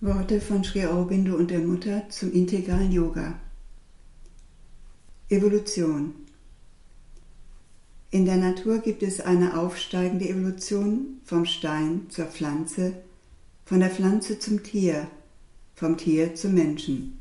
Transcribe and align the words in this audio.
Worte 0.00 0.40
von 0.40 0.64
Sri 0.64 0.84
Aurobindo 0.84 1.34
und 1.36 1.50
der 1.50 1.60
Mutter 1.60 2.02
zum 2.10 2.32
integralen 2.32 2.90
Yoga. 2.90 3.38
Evolution. 5.30 6.14
In 8.10 8.26
der 8.26 8.36
Natur 8.36 8.78
gibt 8.78 9.02
es 9.02 9.20
eine 9.20 9.58
aufsteigende 9.58 10.28
Evolution 10.28 11.20
vom 11.24 11.46
Stein 11.46 12.06
zur 12.10 12.26
Pflanze, 12.26 12.94
von 13.64 13.80
der 13.80 13.88
Pflanze 13.88 14.38
zum 14.38 14.62
Tier, 14.62 15.06
vom 15.74 15.96
Tier 15.96 16.34
zum 16.34 16.54
Menschen. 16.54 17.18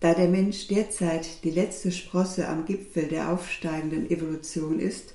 Da 0.00 0.14
der 0.14 0.28
Mensch 0.28 0.66
derzeit 0.66 1.44
die 1.44 1.50
letzte 1.50 1.92
Sprosse 1.92 2.48
am 2.48 2.64
Gipfel 2.64 3.06
der 3.06 3.30
aufsteigenden 3.30 4.10
Evolution 4.10 4.80
ist, 4.80 5.14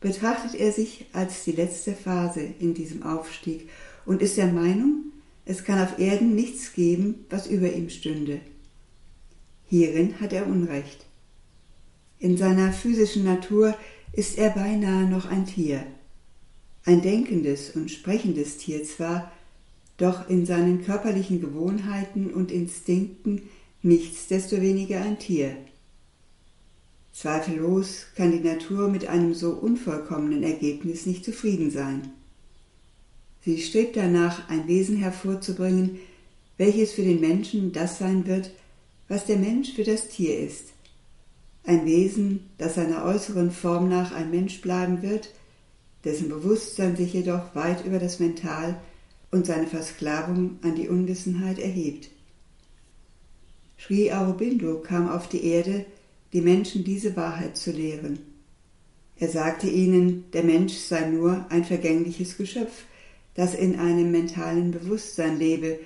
betrachtet 0.00 0.58
er 0.58 0.72
sich 0.72 1.06
als 1.12 1.44
die 1.44 1.52
letzte 1.52 1.92
Phase 1.92 2.40
in 2.40 2.74
diesem 2.74 3.02
Aufstieg 3.04 3.68
und 4.06 4.22
ist 4.22 4.38
der 4.38 4.52
Meinung, 4.52 5.12
es 5.48 5.64
kann 5.64 5.80
auf 5.80 5.98
Erden 5.98 6.34
nichts 6.34 6.74
geben, 6.74 7.24
was 7.30 7.46
über 7.46 7.72
ihm 7.72 7.88
stünde. 7.88 8.40
Hierin 9.66 10.20
hat 10.20 10.34
er 10.34 10.46
Unrecht. 10.46 11.06
In 12.18 12.36
seiner 12.36 12.70
physischen 12.70 13.24
Natur 13.24 13.74
ist 14.12 14.36
er 14.36 14.50
beinahe 14.50 15.08
noch 15.08 15.24
ein 15.24 15.46
Tier. 15.46 15.86
Ein 16.84 17.00
denkendes 17.00 17.70
und 17.70 17.90
sprechendes 17.90 18.58
Tier 18.58 18.84
zwar, 18.84 19.32
doch 19.96 20.28
in 20.28 20.44
seinen 20.44 20.84
körperlichen 20.84 21.40
Gewohnheiten 21.40 22.30
und 22.30 22.52
Instinkten 22.52 23.42
nichtsdestoweniger 23.80 25.00
ein 25.00 25.18
Tier. 25.18 25.56
Zweifellos 27.14 28.04
kann 28.16 28.32
die 28.32 28.46
Natur 28.46 28.88
mit 28.88 29.08
einem 29.08 29.32
so 29.32 29.52
unvollkommenen 29.52 30.42
Ergebnis 30.42 31.06
nicht 31.06 31.24
zufrieden 31.24 31.70
sein. 31.70 32.10
Sie 33.44 33.60
strebt 33.62 33.96
danach, 33.96 34.48
ein 34.48 34.66
Wesen 34.66 34.96
hervorzubringen, 34.96 35.98
welches 36.56 36.92
für 36.92 37.02
den 37.02 37.20
Menschen 37.20 37.72
das 37.72 37.98
sein 37.98 38.26
wird, 38.26 38.50
was 39.08 39.26
der 39.26 39.36
Mensch 39.36 39.72
für 39.72 39.84
das 39.84 40.08
Tier 40.08 40.38
ist. 40.38 40.72
Ein 41.64 41.86
Wesen, 41.86 42.50
das 42.58 42.74
seiner 42.74 43.04
äußeren 43.04 43.50
Form 43.50 43.88
nach 43.88 44.12
ein 44.12 44.30
Mensch 44.30 44.60
bleiben 44.60 45.02
wird, 45.02 45.30
dessen 46.04 46.28
Bewusstsein 46.28 46.96
sich 46.96 47.12
jedoch 47.12 47.54
weit 47.54 47.84
über 47.84 47.98
das 47.98 48.20
Mental 48.20 48.80
und 49.30 49.46
seine 49.46 49.66
Versklavung 49.66 50.58
an 50.62 50.74
die 50.74 50.88
Unwissenheit 50.88 51.58
erhebt. 51.58 52.10
Sri 53.78 54.10
Aurobindo 54.12 54.80
kam 54.80 55.08
auf 55.08 55.28
die 55.28 55.44
Erde, 55.44 55.84
die 56.32 56.40
Menschen 56.40 56.84
diese 56.84 57.16
Wahrheit 57.16 57.56
zu 57.56 57.70
lehren. 57.70 58.18
Er 59.16 59.28
sagte 59.28 59.68
ihnen, 59.68 60.24
der 60.32 60.44
Mensch 60.44 60.74
sei 60.74 61.08
nur 61.08 61.46
ein 61.50 61.64
vergängliches 61.64 62.36
Geschöpf, 62.36 62.84
das 63.38 63.54
in 63.54 63.78
einem 63.78 64.10
mentalen 64.10 64.72
Bewusstsein 64.72 65.38
lebe, 65.38 65.78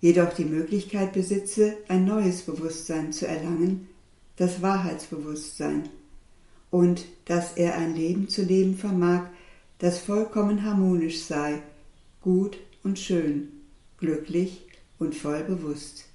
jedoch 0.00 0.32
die 0.32 0.46
Möglichkeit 0.46 1.12
besitze, 1.12 1.76
ein 1.86 2.06
neues 2.06 2.40
Bewusstsein 2.40 3.12
zu 3.12 3.28
erlangen, 3.28 3.88
das 4.36 4.62
Wahrheitsbewusstsein, 4.62 5.90
und 6.70 7.04
dass 7.26 7.58
er 7.58 7.76
ein 7.76 7.94
Leben 7.94 8.30
zu 8.30 8.40
leben 8.40 8.74
vermag, 8.74 9.26
das 9.80 9.98
vollkommen 9.98 10.64
harmonisch 10.64 11.20
sei, 11.20 11.60
gut 12.22 12.56
und 12.82 12.98
schön, 12.98 13.48
glücklich 13.98 14.64
und 14.98 15.14
voll 15.14 15.44
bewusst. 15.44 16.06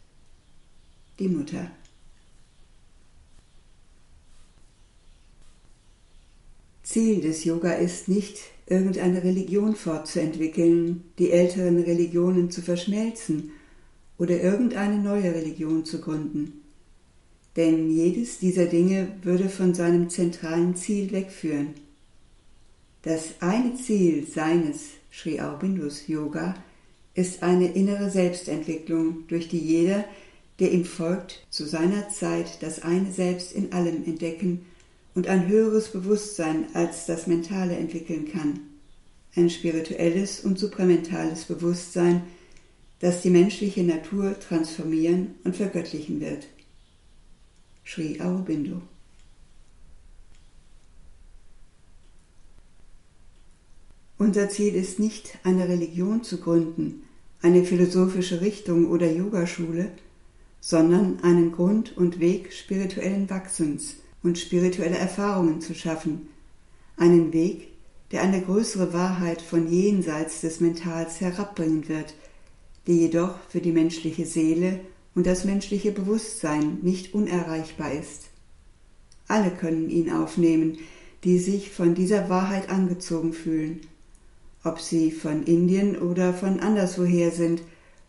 Die 1.20 1.28
Mutter. 1.28 1.70
Ziel 7.00 7.22
des 7.22 7.46
Yoga 7.46 7.72
ist 7.72 8.10
nicht, 8.10 8.40
irgendeine 8.68 9.24
Religion 9.24 9.74
fortzuentwickeln, 9.74 11.06
die 11.18 11.32
älteren 11.32 11.82
Religionen 11.82 12.52
zu 12.52 12.62
verschmelzen 12.62 13.52
oder 14.18 14.42
irgendeine 14.42 14.98
neue 14.98 15.34
Religion 15.34 15.86
zu 15.86 16.02
gründen. 16.02 16.62
Denn 17.56 17.90
jedes 17.90 18.40
dieser 18.40 18.66
Dinge 18.66 19.14
würde 19.22 19.48
von 19.48 19.74
seinem 19.74 20.10
zentralen 20.10 20.76
Ziel 20.76 21.14
wegführen. 21.14 21.70
Das 23.04 23.36
eine 23.40 23.76
Ziel 23.76 24.28
seines 24.28 24.90
Sri 25.10 25.40
Aurobindos 25.40 26.06
Yoga 26.08 26.54
ist 27.14 27.44
eine 27.44 27.72
innere 27.72 28.10
Selbstentwicklung, 28.10 29.24
durch 29.30 29.48
die 29.48 29.60
jeder, 29.60 30.04
der 30.60 30.74
ihm 30.74 30.84
folgt, 30.84 31.48
zu 31.50 31.66
seiner 31.66 32.10
Zeit 32.10 32.62
das 32.62 32.82
eine 32.82 33.10
Selbst 33.14 33.54
in 33.54 33.72
allem 33.72 34.04
entdecken 34.04 34.66
und 35.20 35.28
ein 35.28 35.50
höheres 35.50 35.90
Bewusstsein 35.90 36.74
als 36.74 37.06
das 37.06 37.28
mentale 37.28 37.76
entwickeln 37.76 38.32
kann. 38.32 38.62
Ein 39.36 39.50
spirituelles 39.50 40.40
und 40.40 40.58
supramentales 40.58 41.44
Bewusstsein, 41.44 42.24
das 43.00 43.22
die 43.22 43.30
menschliche 43.30 43.84
Natur 43.84 44.40
transformieren 44.40 45.36
und 45.44 45.58
vergöttlichen 45.58 46.22
wird. 46.22 46.48
Sri 47.86 48.22
Aurobindo 48.22 48.82
Unser 54.18 54.48
Ziel 54.48 54.74
ist 54.74 55.00
nicht, 55.00 55.38
eine 55.44 55.68
Religion 55.68 56.24
zu 56.24 56.38
gründen, 56.38 57.04
eine 57.42 57.66
philosophische 57.66 58.40
Richtung 58.40 58.90
oder 58.90 59.12
Yogaschule, 59.12 59.92
sondern 60.62 61.20
einen 61.24 61.52
Grund 61.52 61.98
und 61.98 62.22
Weg 62.22 62.54
spirituellen 62.54 63.30
Wachsens– 63.30 63.98
und 64.24 64.38
spirituelle 64.38 64.98
Erfahrungen 64.98 65.62
zu 65.62 65.74
schaffen, 65.74 66.30
einen 66.98 67.34
Weg, 67.34 67.68
der 68.12 68.22
eine 68.22 68.42
größere 68.42 68.94
Wahrheit 68.94 69.42
von 69.42 69.72
jenseits 69.72 70.42
des 70.42 70.60
Mentals 70.60 71.22
herabbringen 71.22 71.88
wird, 71.88 72.16
die 72.88 73.00
jedoch 73.00 73.36
für 73.50 73.62
die 73.62 73.72
menschliche 73.72 74.26
Seele 74.26 74.80
und 75.16 75.28
das 75.28 75.46
menschliche 75.46 75.92
Bewusstsein 75.92 76.80
nicht 76.82 77.14
unerreichbar 77.14 77.94
ist. 77.94 78.30
Alle 79.28 79.52
können 79.52 79.90
ihn 79.90 80.12
aufnehmen, 80.12 80.80
die 81.24 81.38
sich 81.38 81.72
von 81.72 81.94
dieser 81.94 82.30
Wahrheit 82.30 82.70
angezogen 82.70 83.34
fühlen, 83.34 83.82
ob 84.64 84.80
sie 84.80 85.12
von 85.12 85.44
Indien 85.44 85.98
oder 85.98 86.34
von 86.34 86.60
anderswoher 86.60 87.32
sind, 87.32 87.62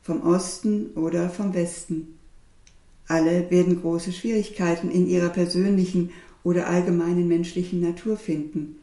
vom 0.03 0.23
Osten 0.23 0.93
oder 0.95 1.29
vom 1.29 1.53
Westen. 1.53 2.20
Alle 3.11 3.51
werden 3.51 3.81
große 3.81 4.13
Schwierigkeiten 4.13 4.89
in 4.89 5.09
ihrer 5.09 5.31
persönlichen 5.31 6.11
oder 6.45 6.69
allgemeinen 6.69 7.27
menschlichen 7.27 7.81
Natur 7.81 8.17
finden. 8.17 8.77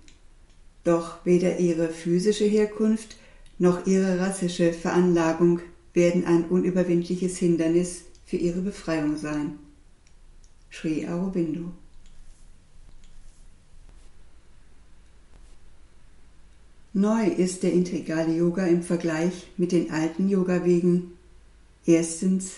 Doch 0.84 1.24
weder 1.24 1.60
ihre 1.60 1.88
physische 1.88 2.44
Herkunft 2.44 3.16
noch 3.58 3.88
ihre 3.88 4.20
rassische 4.20 4.74
Veranlagung 4.74 5.62
werden 5.94 6.26
ein 6.26 6.44
unüberwindliches 6.44 7.38
Hindernis 7.38 8.04
für 8.26 8.36
ihre 8.36 8.60
Befreiung 8.60 9.16
sein. 9.16 9.60
Sri 10.70 11.08
Aurobindo 11.08 11.72
Neu 16.92 17.28
ist 17.28 17.64
der 17.64 17.72
integrale 17.72 18.36
Yoga 18.36 18.66
im 18.66 18.84
Vergleich 18.84 19.48
mit 19.56 19.72
den 19.72 19.90
alten 19.90 20.28
Yoga-Wegen 20.28 21.14
erstens 21.86 22.56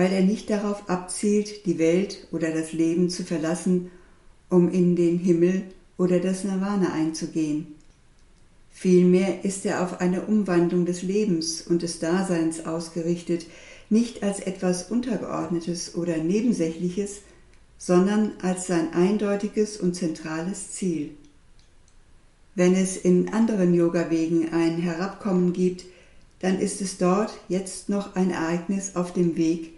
weil 0.00 0.14
er 0.14 0.22
nicht 0.22 0.48
darauf 0.48 0.88
abzielt, 0.88 1.66
die 1.66 1.78
Welt 1.78 2.26
oder 2.32 2.50
das 2.52 2.72
Leben 2.72 3.10
zu 3.10 3.22
verlassen, 3.22 3.90
um 4.48 4.72
in 4.72 4.96
den 4.96 5.18
Himmel 5.18 5.64
oder 5.98 6.20
das 6.20 6.42
Nirvana 6.42 6.94
einzugehen. 6.94 7.74
Vielmehr 8.70 9.44
ist 9.44 9.66
er 9.66 9.82
auf 9.82 10.00
eine 10.00 10.22
Umwandlung 10.22 10.86
des 10.86 11.02
Lebens 11.02 11.60
und 11.60 11.82
des 11.82 11.98
Daseins 11.98 12.64
ausgerichtet, 12.64 13.44
nicht 13.90 14.22
als 14.22 14.40
etwas 14.40 14.90
Untergeordnetes 14.90 15.94
oder 15.94 16.16
Nebensächliches, 16.16 17.20
sondern 17.76 18.32
als 18.40 18.68
sein 18.68 18.94
eindeutiges 18.94 19.76
und 19.76 19.94
zentrales 19.94 20.70
Ziel. 20.70 21.10
Wenn 22.54 22.74
es 22.74 22.96
in 22.96 23.34
anderen 23.34 23.74
Yoga-Wegen 23.74 24.50
ein 24.54 24.78
Herabkommen 24.78 25.52
gibt, 25.52 25.84
dann 26.38 26.58
ist 26.58 26.80
es 26.80 26.96
dort 26.96 27.34
jetzt 27.50 27.90
noch 27.90 28.16
ein 28.16 28.30
Ereignis 28.30 28.96
auf 28.96 29.12
dem 29.12 29.36
Weg, 29.36 29.74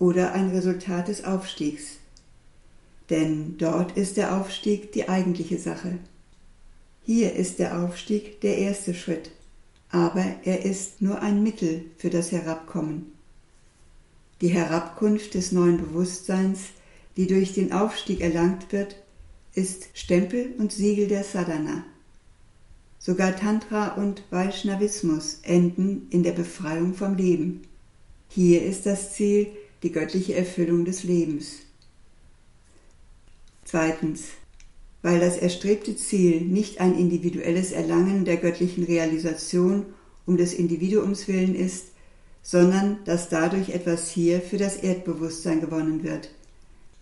oder 0.00 0.32
ein 0.32 0.48
Resultat 0.50 1.06
des 1.06 1.22
Aufstiegs. 1.22 1.98
Denn 3.10 3.56
dort 3.58 3.96
ist 3.96 4.16
der 4.16 4.36
Aufstieg 4.36 4.90
die 4.92 5.08
eigentliche 5.08 5.58
Sache. 5.58 5.98
Hier 7.04 7.34
ist 7.34 7.60
der 7.60 7.80
Aufstieg 7.80 8.40
der 8.40 8.58
erste 8.58 8.94
Schritt, 8.94 9.30
aber 9.90 10.24
er 10.44 10.64
ist 10.64 11.02
nur 11.02 11.20
ein 11.20 11.42
Mittel 11.42 11.84
für 11.98 12.10
das 12.10 12.32
Herabkommen. 12.32 13.12
Die 14.40 14.48
Herabkunft 14.48 15.34
des 15.34 15.52
neuen 15.52 15.76
Bewusstseins, 15.76 16.60
die 17.16 17.26
durch 17.26 17.52
den 17.52 17.72
Aufstieg 17.72 18.20
erlangt 18.20 18.72
wird, 18.72 18.96
ist 19.54 19.88
Stempel 19.92 20.54
und 20.58 20.72
Siegel 20.72 21.08
der 21.08 21.24
Sadhana. 21.24 21.84
Sogar 22.98 23.36
Tantra 23.36 23.94
und 23.94 24.22
Vaishnavismus 24.30 25.40
enden 25.42 26.06
in 26.10 26.22
der 26.22 26.32
Befreiung 26.32 26.94
vom 26.94 27.16
Leben. 27.16 27.62
Hier 28.28 28.62
ist 28.62 28.86
das 28.86 29.14
Ziel, 29.14 29.48
die 29.82 29.92
göttliche 29.92 30.34
Erfüllung 30.34 30.84
des 30.84 31.04
Lebens. 31.04 31.60
Zweitens, 33.64 34.24
weil 35.02 35.20
das 35.20 35.36
erstrebte 35.36 35.96
Ziel 35.96 36.42
nicht 36.42 36.80
ein 36.80 36.98
individuelles 36.98 37.72
Erlangen 37.72 38.24
der 38.24 38.36
göttlichen 38.36 38.84
Realisation 38.84 39.86
um 40.26 40.36
des 40.36 40.54
Individuums 40.54 41.28
willen 41.28 41.54
ist, 41.54 41.86
sondern 42.42 42.98
dass 43.04 43.28
dadurch 43.28 43.70
etwas 43.70 44.10
hier 44.10 44.40
für 44.40 44.58
das 44.58 44.76
Erdbewusstsein 44.76 45.60
gewonnen 45.60 46.02
wird. 46.02 46.30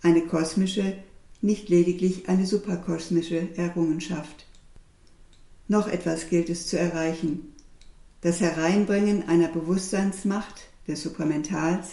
Eine 0.01 0.21
kosmische, 0.21 0.93
nicht 1.41 1.69
lediglich 1.69 2.29
eine 2.29 2.45
superkosmische 2.45 3.49
Errungenschaft. 3.55 4.45
Noch 5.67 5.87
etwas 5.87 6.29
gilt 6.29 6.49
es 6.49 6.67
zu 6.67 6.77
erreichen. 6.77 7.53
Das 8.21 8.41
Hereinbringen 8.41 9.27
einer 9.29 9.47
Bewusstseinsmacht 9.47 10.67
des 10.87 11.03
Supramentals, 11.03 11.89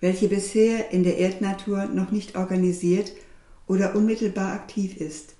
welche 0.00 0.28
bisher 0.28 0.90
in 0.90 1.02
der 1.02 1.18
Erdnatur 1.18 1.86
noch 1.86 2.10
nicht 2.10 2.36
organisiert 2.36 3.12
oder 3.66 3.94
unmittelbar 3.94 4.52
aktiv 4.52 4.96
ist, 4.96 5.34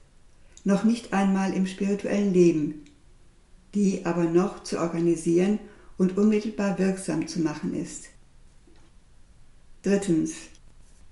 noch 0.64 0.84
nicht 0.84 1.12
einmal 1.12 1.52
im 1.52 1.66
spirituellen 1.66 2.32
Leben, 2.32 2.84
die 3.74 4.04
aber 4.04 4.24
noch 4.24 4.62
zu 4.62 4.78
organisieren 4.78 5.58
und 5.98 6.16
unmittelbar 6.16 6.78
wirksam 6.78 7.26
zu 7.28 7.40
machen 7.40 7.74
ist. 7.74 8.06
Drittens, 9.82 10.34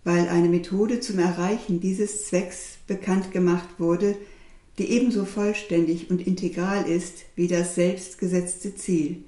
weil 0.02 0.28
eine 0.28 0.48
Methode 0.48 1.00
zum 1.00 1.18
Erreichen 1.18 1.80
dieses 1.80 2.26
Zwecks 2.26 2.78
bekannt 2.86 3.32
gemacht 3.32 3.68
wurde, 3.78 4.16
die 4.78 4.90
ebenso 4.90 5.24
vollständig 5.24 6.10
und 6.10 6.26
integral 6.26 6.88
ist 6.88 7.24
wie 7.36 7.46
das 7.46 7.76
selbstgesetzte 7.76 8.74
Ziel, 8.74 9.22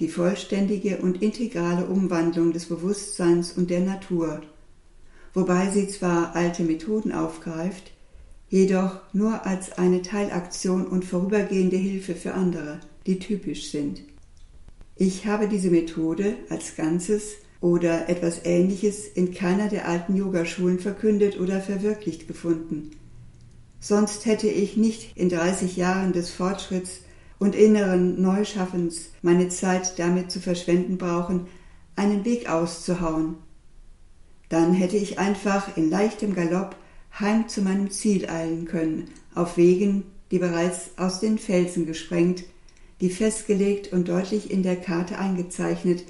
die 0.00 0.08
vollständige 0.08 0.98
und 0.98 1.22
integrale 1.22 1.86
Umwandlung 1.86 2.52
des 2.52 2.66
Bewusstseins 2.66 3.52
und 3.52 3.70
der 3.70 3.80
Natur, 3.80 4.42
wobei 5.32 5.70
sie 5.70 5.88
zwar 5.88 6.34
alte 6.34 6.64
Methoden 6.64 7.12
aufgreift, 7.12 7.92
jedoch 8.48 9.00
nur 9.12 9.46
als 9.46 9.78
eine 9.78 10.02
Teilaktion 10.02 10.86
und 10.86 11.04
vorübergehende 11.04 11.76
Hilfe 11.76 12.14
für 12.14 12.34
andere, 12.34 12.80
die 13.06 13.18
typisch 13.18 13.70
sind. 13.70 14.02
Ich 14.96 15.26
habe 15.26 15.48
diese 15.48 15.70
Methode 15.70 16.36
als 16.50 16.76
Ganzes 16.76 17.34
oder 17.60 18.08
etwas 18.08 18.44
Ähnliches 18.44 19.06
in 19.08 19.34
keiner 19.34 19.68
der 19.68 19.88
alten 19.88 20.14
Yogaschulen 20.14 20.78
verkündet 20.78 21.40
oder 21.40 21.60
verwirklicht 21.60 22.28
gefunden. 22.28 22.90
Sonst 23.80 24.26
hätte 24.26 24.48
ich 24.48 24.76
nicht 24.76 25.16
in 25.16 25.28
30 25.28 25.76
Jahren 25.76 26.12
des 26.12 26.30
Fortschritts 26.30 27.00
und 27.38 27.54
inneren 27.54 28.20
Neuschaffens 28.20 29.10
meine 29.22 29.48
Zeit 29.48 29.98
damit 29.98 30.30
zu 30.30 30.40
verschwenden 30.40 30.98
brauchen, 30.98 31.46
einen 31.96 32.24
Weg 32.24 32.48
auszuhauen. 32.48 33.36
Dann 34.48 34.72
hätte 34.72 34.96
ich 34.96 35.18
einfach 35.18 35.76
in 35.76 35.90
leichtem 35.90 36.34
Galopp 36.34 36.76
heim 37.18 37.48
zu 37.48 37.62
meinem 37.62 37.90
Ziel 37.90 38.28
eilen 38.28 38.66
können, 38.66 39.08
auf 39.34 39.56
Wegen, 39.56 40.04
die 40.30 40.38
bereits 40.38 40.90
aus 40.96 41.20
den 41.20 41.38
Felsen 41.38 41.86
gesprengt, 41.86 42.44
die 43.00 43.10
festgelegt 43.10 43.92
und 43.92 44.08
deutlich 44.08 44.50
in 44.50 44.62
der 44.62 44.76
Karte 44.76 45.18
eingezeichnet, 45.18 46.04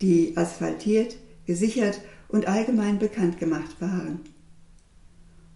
die 0.00 0.36
asphaltiert, 0.36 1.16
gesichert 1.46 2.00
und 2.28 2.48
allgemein 2.48 2.98
bekannt 2.98 3.38
gemacht 3.38 3.80
waren. 3.80 4.20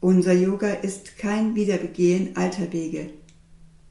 Unser 0.00 0.34
Yoga 0.34 0.68
ist 0.68 1.18
kein 1.18 1.54
Wiederbegehen 1.54 2.36
alter 2.36 2.72
Wege, 2.72 3.10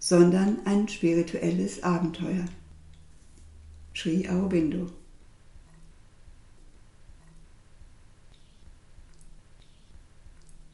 sondern 0.06 0.60
ein 0.66 0.88
spirituelles 0.88 1.82
Abenteuer. 1.82 2.46
Sri 3.96 4.30
Aurobindo 4.30 4.86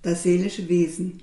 Das 0.02 0.24
seelische 0.24 0.68
Wesen 0.68 1.22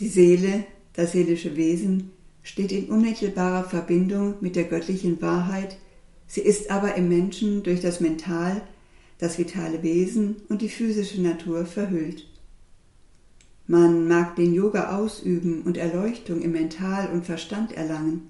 Die 0.00 0.08
Seele, 0.08 0.64
das 0.94 1.12
seelische 1.12 1.56
Wesen, 1.56 2.12
steht 2.42 2.72
in 2.72 2.88
unmittelbarer 2.88 3.68
Verbindung 3.68 4.36
mit 4.40 4.56
der 4.56 4.64
göttlichen 4.64 5.20
Wahrheit, 5.20 5.76
sie 6.26 6.40
ist 6.40 6.70
aber 6.70 6.94
im 6.94 7.10
Menschen 7.10 7.62
durch 7.64 7.82
das 7.82 8.00
Mental, 8.00 8.62
das 9.18 9.36
vitale 9.36 9.82
Wesen 9.82 10.36
und 10.48 10.62
die 10.62 10.70
physische 10.70 11.20
Natur 11.20 11.66
verhüllt. 11.66 12.26
Man 13.66 14.08
mag 14.08 14.36
den 14.36 14.52
Yoga 14.52 14.96
ausüben 14.96 15.62
und 15.62 15.78
Erleuchtung 15.78 16.42
im 16.42 16.52
Mental 16.52 17.10
und 17.10 17.24
Verstand 17.24 17.72
erlangen. 17.72 18.28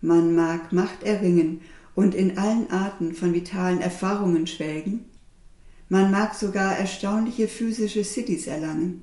Man 0.00 0.34
mag 0.34 0.72
Macht 0.72 1.02
erringen 1.02 1.60
und 1.94 2.14
in 2.14 2.38
allen 2.38 2.70
Arten 2.70 3.12
von 3.12 3.34
vitalen 3.34 3.80
Erfahrungen 3.80 4.46
schwelgen. 4.46 5.04
Man 5.90 6.10
mag 6.10 6.34
sogar 6.34 6.78
erstaunliche 6.78 7.48
physische 7.48 8.04
Cities 8.04 8.46
erlangen. 8.46 9.02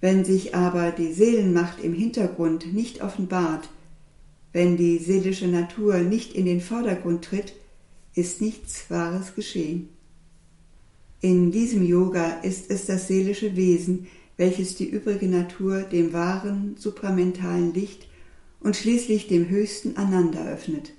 Wenn 0.00 0.24
sich 0.24 0.54
aber 0.54 0.90
die 0.90 1.12
Seelenmacht 1.12 1.80
im 1.80 1.94
Hintergrund 1.94 2.74
nicht 2.74 3.02
offenbart, 3.02 3.68
wenn 4.52 4.76
die 4.76 4.98
seelische 4.98 5.48
Natur 5.48 5.98
nicht 5.98 6.34
in 6.34 6.46
den 6.46 6.60
Vordergrund 6.60 7.24
tritt, 7.24 7.54
ist 8.14 8.40
nichts 8.40 8.90
Wahres 8.90 9.34
geschehen. 9.34 9.88
In 11.20 11.50
diesem 11.50 11.82
Yoga 11.82 12.40
ist 12.40 12.70
es 12.70 12.86
das 12.86 13.08
seelische 13.08 13.56
Wesen, 13.56 14.06
welches 14.36 14.74
die 14.74 14.88
übrige 14.88 15.26
Natur 15.26 15.82
dem 15.82 16.12
wahren, 16.12 16.76
supramentalen 16.78 17.72
Licht 17.72 18.08
und 18.60 18.76
schließlich 18.76 19.28
dem 19.28 19.48
Höchsten 19.48 19.96
einander 19.96 20.44
öffnet. 20.46 20.92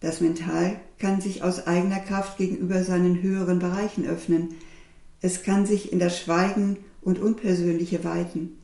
Das 0.00 0.20
Mental 0.20 0.80
kann 0.98 1.20
sich 1.20 1.42
aus 1.42 1.66
eigener 1.66 2.00
Kraft 2.00 2.38
gegenüber 2.38 2.82
seinen 2.84 3.22
höheren 3.22 3.58
Bereichen 3.58 4.06
öffnen, 4.06 4.54
es 5.20 5.42
kann 5.42 5.66
sich 5.66 5.92
in 5.92 5.98
das 5.98 6.18
Schweigen 6.18 6.76
und 7.00 7.18
unpersönliche 7.18 8.04
weiten. 8.04 8.58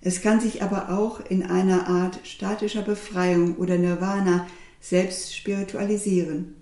Es 0.00 0.20
kann 0.22 0.40
sich 0.40 0.62
aber 0.62 0.90
auch 0.90 1.20
in 1.28 1.42
einer 1.42 1.88
Art 1.88 2.20
statischer 2.24 2.82
Befreiung 2.82 3.56
oder 3.56 3.76
Nirvana 3.78 4.46
selbst 4.80 5.36
spiritualisieren. 5.36 6.54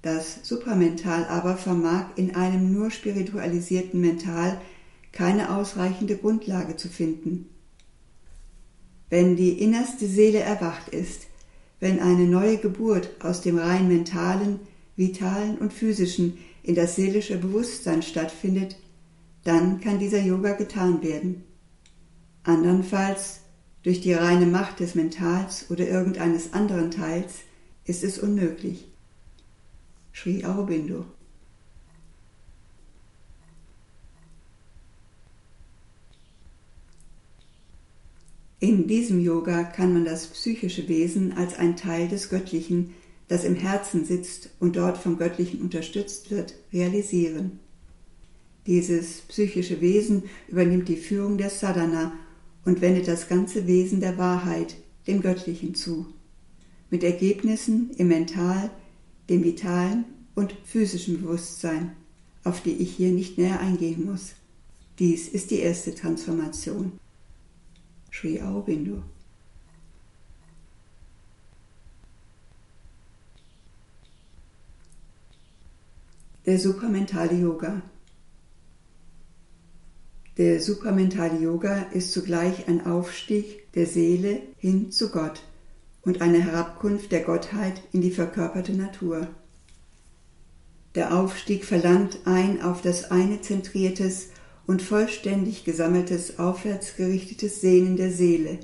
Das 0.00 0.38
Supramental 0.42 1.26
aber 1.26 1.56
vermag 1.56 2.06
in 2.16 2.34
einem 2.34 2.72
nur 2.72 2.90
spiritualisierten 2.90 4.00
Mental 4.00 4.60
keine 5.12 5.56
ausreichende 5.56 6.16
Grundlage 6.16 6.76
zu 6.76 6.88
finden. 6.88 7.46
Wenn 9.10 9.36
die 9.36 9.60
innerste 9.60 10.06
Seele 10.06 10.40
erwacht 10.40 10.88
ist, 10.90 11.26
wenn 11.80 12.00
eine 12.00 12.24
neue 12.24 12.58
Geburt 12.58 13.10
aus 13.20 13.40
dem 13.40 13.58
rein 13.58 13.88
mentalen, 13.88 14.60
vitalen 14.96 15.58
und 15.58 15.72
physischen 15.72 16.38
in 16.62 16.74
das 16.74 16.96
seelische 16.96 17.38
Bewusstsein 17.38 18.02
stattfindet, 18.02 18.76
dann 19.44 19.80
kann 19.80 19.98
dieser 19.98 20.20
Yoga 20.20 20.52
getan 20.52 21.02
werden. 21.02 21.44
Andernfalls, 22.42 23.40
durch 23.82 24.00
die 24.00 24.12
reine 24.12 24.46
Macht 24.46 24.80
des 24.80 24.94
Mentals 24.94 25.70
oder 25.70 25.88
irgendeines 25.88 26.52
anderen 26.52 26.90
Teils, 26.90 27.36
ist 27.84 28.04
es 28.04 28.18
unmöglich. 28.18 28.88
Sri 30.12 30.44
Aurobindo 30.44 31.06
In 38.60 38.88
diesem 38.88 39.20
Yoga 39.20 39.62
kann 39.62 39.92
man 39.92 40.04
das 40.04 40.26
psychische 40.26 40.88
Wesen 40.88 41.32
als 41.32 41.56
ein 41.56 41.76
Teil 41.76 42.08
des 42.08 42.28
Göttlichen, 42.28 42.90
das 43.28 43.44
im 43.44 43.54
Herzen 43.54 44.04
sitzt 44.04 44.50
und 44.58 44.74
dort 44.74 44.98
vom 44.98 45.16
Göttlichen 45.16 45.60
unterstützt 45.60 46.32
wird, 46.32 46.54
realisieren. 46.72 47.60
Dieses 48.66 49.20
psychische 49.28 49.80
Wesen 49.80 50.24
übernimmt 50.48 50.88
die 50.88 50.96
Führung 50.96 51.38
der 51.38 51.50
Sadhana 51.50 52.12
und 52.64 52.80
wendet 52.80 53.06
das 53.06 53.28
ganze 53.28 53.66
Wesen 53.68 54.00
der 54.00 54.18
Wahrheit, 54.18 54.76
dem 55.06 55.22
Göttlichen 55.22 55.76
zu, 55.76 56.06
mit 56.90 57.04
Ergebnissen 57.04 57.90
im 57.96 58.08
Mental, 58.08 58.70
dem 59.30 59.44
vitalen 59.44 60.04
und 60.34 60.54
physischen 60.64 61.22
Bewusstsein, 61.22 61.92
auf 62.42 62.60
die 62.62 62.72
ich 62.72 62.90
hier 62.96 63.10
nicht 63.10 63.38
näher 63.38 63.60
eingehen 63.60 64.04
muss. 64.04 64.32
Dies 64.98 65.28
ist 65.28 65.52
die 65.52 65.60
erste 65.60 65.94
Transformation. 65.94 66.92
Sri 68.18 68.40
Aurobindo. 68.42 69.02
Der 76.44 76.58
supramentale 76.58 77.34
Yoga 77.34 77.82
der 80.36 80.60
supramentale 80.60 81.38
Yoga 81.40 81.82
ist 81.92 82.12
zugleich 82.12 82.68
ein 82.68 82.86
Aufstieg 82.86 83.72
der 83.72 83.86
Seele 83.86 84.40
hin 84.56 84.92
zu 84.92 85.10
Gott 85.10 85.42
und 86.02 86.20
eine 86.20 86.40
Herabkunft 86.40 87.10
der 87.10 87.22
Gottheit 87.22 87.82
in 87.92 88.02
die 88.02 88.12
verkörperte 88.12 88.72
Natur. 88.72 89.26
Der 90.94 91.12
Aufstieg 91.12 91.64
verlangt 91.64 92.20
ein 92.24 92.62
auf 92.62 92.82
das 92.82 93.10
eine 93.10 93.40
zentriertes 93.40 94.28
und 94.68 94.82
vollständig 94.82 95.64
gesammeltes 95.64 96.38
aufwärtsgerichtetes 96.38 97.62
Sehnen 97.62 97.96
der 97.96 98.12
Seele, 98.12 98.58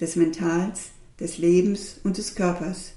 des 0.00 0.16
Mentals, 0.16 0.90
des 1.20 1.38
Lebens 1.38 2.00
und 2.02 2.18
des 2.18 2.34
Körpers. 2.34 2.94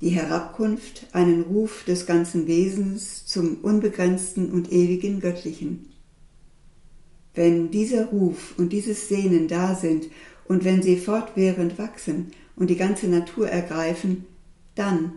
Die 0.00 0.10
Herabkunft 0.10 1.08
einen 1.12 1.42
Ruf 1.42 1.82
des 1.82 2.06
ganzen 2.06 2.46
Wesens 2.46 3.26
zum 3.26 3.56
unbegrenzten 3.56 4.52
und 4.52 4.70
ewigen 4.70 5.18
Göttlichen. 5.18 5.88
Wenn 7.34 7.72
dieser 7.72 8.06
Ruf 8.06 8.54
und 8.56 8.72
dieses 8.72 9.08
Sehnen 9.08 9.48
da 9.48 9.74
sind 9.74 10.06
und 10.46 10.64
wenn 10.64 10.80
sie 10.80 10.96
fortwährend 10.96 11.76
wachsen 11.76 12.30
und 12.54 12.70
die 12.70 12.76
ganze 12.76 13.08
Natur 13.08 13.48
ergreifen, 13.48 14.26
dann 14.76 15.14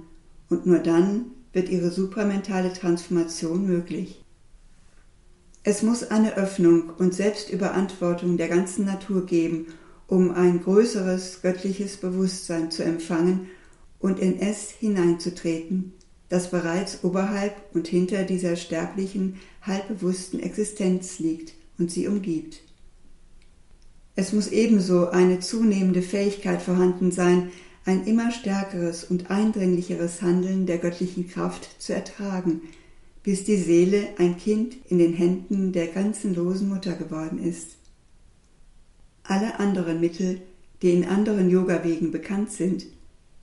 und 0.49 0.65
nur 0.65 0.79
dann 0.79 1.25
wird 1.53 1.69
ihre 1.69 1.91
supramentale 1.91 2.73
Transformation 2.73 3.67
möglich. 3.67 4.20
Es 5.63 5.83
muss 5.83 6.09
eine 6.09 6.37
Öffnung 6.37 6.89
und 6.97 7.13
Selbstüberantwortung 7.13 8.37
der 8.37 8.47
ganzen 8.47 8.85
Natur 8.85 9.27
geben, 9.27 9.67
um 10.07 10.31
ein 10.31 10.63
größeres 10.63 11.41
göttliches 11.43 11.97
Bewusstsein 11.97 12.71
zu 12.71 12.83
empfangen 12.83 13.47
und 13.99 14.17
in 14.17 14.39
es 14.39 14.71
hineinzutreten, 14.71 15.93
das 16.29 16.49
bereits 16.49 17.03
oberhalb 17.03 17.53
und 17.75 17.87
hinter 17.87 18.23
dieser 18.23 18.55
sterblichen, 18.55 19.35
halbbewussten 19.61 20.39
Existenz 20.39 21.19
liegt 21.19 21.53
und 21.77 21.91
sie 21.91 22.07
umgibt. 22.07 22.61
Es 24.15 24.33
muss 24.33 24.47
ebenso 24.47 25.09
eine 25.09 25.39
zunehmende 25.39 26.01
Fähigkeit 26.01 26.61
vorhanden 26.61 27.11
sein, 27.11 27.51
ein 27.85 28.05
immer 28.05 28.31
stärkeres 28.31 29.03
und 29.03 29.29
eindringlicheres 29.29 30.23
Handeln 30.23 30.65
der 30.65 30.79
göttlichen 30.79 31.29
Kraft 31.29 31.69
zu 31.79 31.93
ertragen, 31.93 32.61
bis 33.23 33.43
die 33.43 33.57
Seele 33.57 34.07
ein 34.17 34.37
Kind 34.37 34.75
in 34.89 34.97
den 34.97 35.13
Händen 35.13 35.71
der 35.71 35.87
grenzenlosen 35.87 36.69
Mutter 36.69 36.93
geworden 36.93 37.37
ist. 37.43 37.75
Alle 39.23 39.59
anderen 39.59 39.99
Mittel, 39.99 40.41
die 40.81 40.91
in 40.91 41.05
anderen 41.05 41.49
Yoga-Wegen 41.49 42.11
bekannt 42.11 42.51
sind, 42.51 42.85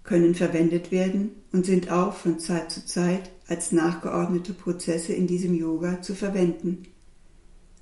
können 0.02 0.34
verwendet 0.34 0.90
werden 0.90 1.30
und 1.52 1.66
sind 1.66 1.90
auch 1.90 2.14
von 2.14 2.38
Zeit 2.38 2.70
zu 2.72 2.84
Zeit 2.84 3.30
als 3.46 3.72
nachgeordnete 3.72 4.52
Prozesse 4.52 5.12
in 5.12 5.26
diesem 5.26 5.54
Yoga 5.54 6.02
zu 6.02 6.14
verwenden. 6.14 6.84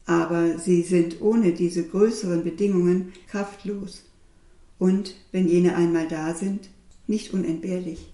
Aber 0.05 0.59
sie 0.59 0.83
sind 0.83 1.21
ohne 1.21 1.53
diese 1.53 1.85
größeren 1.85 2.45
Bedingungen 2.45 3.13
kraftlos 3.29 4.05
und, 4.79 5.15
wenn 5.33 5.49
jene 5.49 5.75
einmal 5.75 6.07
da 6.07 6.35
sind, 6.35 6.69
nicht 7.07 7.33
unentbehrlich. 7.33 8.13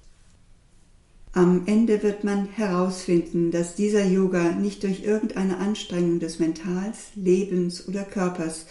Am 1.34 1.62
Ende 1.64 2.02
wird 2.02 2.24
man 2.24 2.46
herausfinden, 2.50 3.50
dass 3.50 3.74
dieser 3.74 4.04
Yoga 4.04 4.52
nicht 4.52 4.82
durch 4.82 5.02
irgendeine 5.02 5.56
Anstrengung 5.56 6.20
des 6.20 6.38
Mentals, 6.38 7.06
Lebens 7.14 7.88
oder 7.88 8.02
Körpers, 8.04 8.66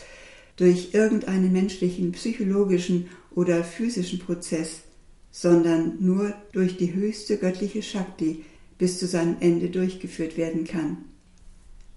durch 0.58 0.94
irgendeinen 0.94 1.52
menschlichen, 1.52 2.12
psychologischen 2.12 3.08
oder 3.34 3.64
physischen 3.64 4.20
Prozess, 4.20 4.82
sondern 5.32 5.96
nur 6.00 6.36
durch 6.52 6.78
die 6.78 6.94
höchste 6.94 7.38
göttliche 7.38 7.82
Shakti 7.82 8.46
bis 8.78 9.00
zu 9.00 9.08
seinem 9.08 9.38
Ende 9.40 9.70
durchgeführt 9.70 10.38
werden 10.38 10.66
kann. 10.66 10.98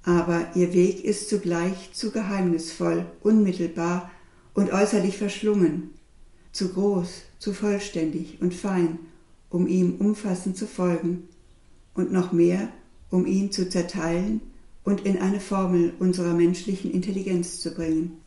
Aber 0.03 0.47
ihr 0.55 0.73
Weg 0.73 1.05
ist 1.05 1.29
zugleich 1.29 1.93
zu 1.93 2.11
geheimnisvoll, 2.11 3.05
unmittelbar 3.21 4.11
und 4.55 4.73
äußerlich 4.73 5.19
verschlungen, 5.19 5.91
zu 6.53 6.71
groß, 6.71 7.23
zu 7.39 7.53
vollständig 7.53 8.39
und 8.41 8.55
fein, 8.55 8.99
um 9.55 9.69
ihm 9.69 9.95
umfassend 10.01 10.57
zu 10.57 10.67
folgen, 10.67 11.29
und 11.95 12.11
noch 12.11 12.33
mehr, 12.33 12.71
um 13.09 13.25
ihn 13.25 13.53
zu 13.53 13.69
zerteilen 13.69 14.41
und 14.83 15.07
in 15.07 15.17
eine 15.19 15.39
Formel 15.39 15.93
unserer 16.01 16.35
menschlichen 16.35 16.91
Intelligenz 16.91 17.61
zu 17.61 17.73
bringen. 17.73 18.19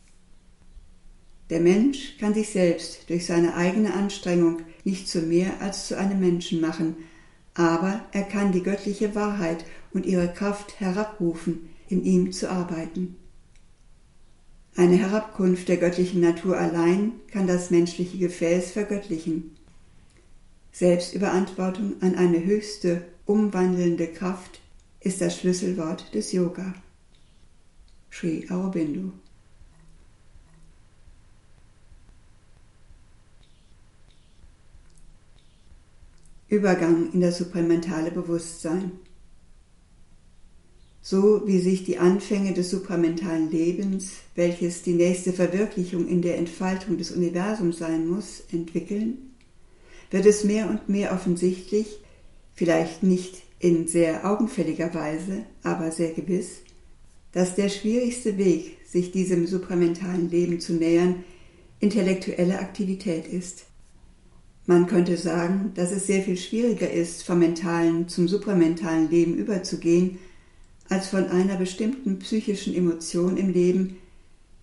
Der 1.50 1.60
Mensch 1.60 2.16
kann 2.18 2.32
sich 2.32 2.48
selbst 2.48 3.10
durch 3.10 3.26
seine 3.26 3.56
eigene 3.56 3.92
Anstrengung 3.92 4.62
nicht 4.84 5.06
zu 5.06 5.20
mehr 5.20 5.60
als 5.60 5.86
zu 5.86 5.98
einem 5.98 6.18
Menschen 6.18 6.62
machen, 6.62 6.96
aber 7.52 8.06
er 8.12 8.22
kann 8.22 8.52
die 8.52 8.62
göttliche 8.62 9.14
Wahrheit 9.14 9.66
und 9.92 10.06
ihre 10.06 10.32
Kraft 10.32 10.80
herabrufen, 10.80 11.68
in 11.90 12.04
ihm 12.04 12.32
zu 12.32 12.50
arbeiten. 12.50 13.16
Eine 14.76 14.96
Herabkunft 14.96 15.68
der 15.68 15.76
göttlichen 15.76 16.22
Natur 16.22 16.56
allein 16.56 17.12
kann 17.30 17.46
das 17.46 17.70
menschliche 17.70 18.16
Gefäß 18.16 18.70
vergöttlichen. 18.70 19.57
Selbstüberantwortung 20.72 22.00
an 22.00 22.14
eine 22.14 22.44
höchste, 22.44 23.02
umwandelnde 23.26 24.06
Kraft 24.08 24.60
ist 25.00 25.20
das 25.20 25.36
Schlüsselwort 25.36 26.14
des 26.14 26.32
Yoga. 26.32 26.74
Sri 28.10 28.46
Aurobindo 28.50 29.12
Übergang 36.48 37.12
in 37.12 37.20
das 37.20 37.38
supramentale 37.38 38.10
Bewusstsein 38.10 38.92
so 41.08 41.46
wie 41.46 41.58
sich 41.58 41.84
die 41.84 41.96
Anfänge 41.96 42.52
des 42.52 42.68
supramentalen 42.68 43.50
Lebens, 43.50 44.10
welches 44.34 44.82
die 44.82 44.92
nächste 44.92 45.32
Verwirklichung 45.32 46.06
in 46.06 46.20
der 46.20 46.36
Entfaltung 46.36 46.98
des 46.98 47.12
Universums 47.12 47.78
sein 47.78 48.06
muss, 48.06 48.42
entwickeln, 48.52 49.27
wird 50.10 50.26
es 50.26 50.44
mehr 50.44 50.68
und 50.68 50.88
mehr 50.88 51.12
offensichtlich, 51.12 51.98
vielleicht 52.54 53.02
nicht 53.02 53.42
in 53.58 53.88
sehr 53.88 54.28
augenfälliger 54.28 54.94
Weise, 54.94 55.44
aber 55.62 55.90
sehr 55.90 56.12
gewiss, 56.12 56.58
dass 57.32 57.54
der 57.54 57.68
schwierigste 57.68 58.38
Weg, 58.38 58.78
sich 58.86 59.12
diesem 59.12 59.46
supramentalen 59.46 60.30
Leben 60.30 60.60
zu 60.60 60.72
nähern, 60.72 61.24
intellektuelle 61.78 62.58
Aktivität 62.58 63.26
ist. 63.26 63.64
Man 64.66 64.86
könnte 64.86 65.16
sagen, 65.16 65.72
dass 65.74 65.92
es 65.92 66.06
sehr 66.06 66.22
viel 66.22 66.36
schwieriger 66.36 66.90
ist, 66.90 67.22
vom 67.22 67.38
mentalen 67.38 68.08
zum 68.08 68.28
supramentalen 68.28 69.10
Leben 69.10 69.36
überzugehen, 69.36 70.18
als 70.88 71.08
von 71.08 71.26
einer 71.28 71.56
bestimmten 71.56 72.18
psychischen 72.18 72.74
Emotion 72.74 73.36
im 73.36 73.52
Leben, 73.52 73.98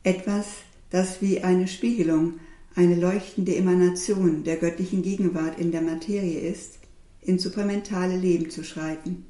etwas, 0.04 0.46
das 0.90 1.22
wie 1.22 1.42
eine 1.42 1.68
Spiegelung, 1.68 2.40
eine 2.75 2.96
leuchtende 2.96 3.55
Emanation 3.55 4.44
der 4.44 4.58
göttlichen 4.58 5.01
Gegenwart 5.01 5.60
in 5.60 5.72
der 5.72 5.82
Materie 5.82 6.39
ist, 6.39 6.79
ins 7.22 7.44
supramentale 7.44 8.17
Leben 8.17 8.50
zu 8.50 8.63
schreiten. 8.63 9.25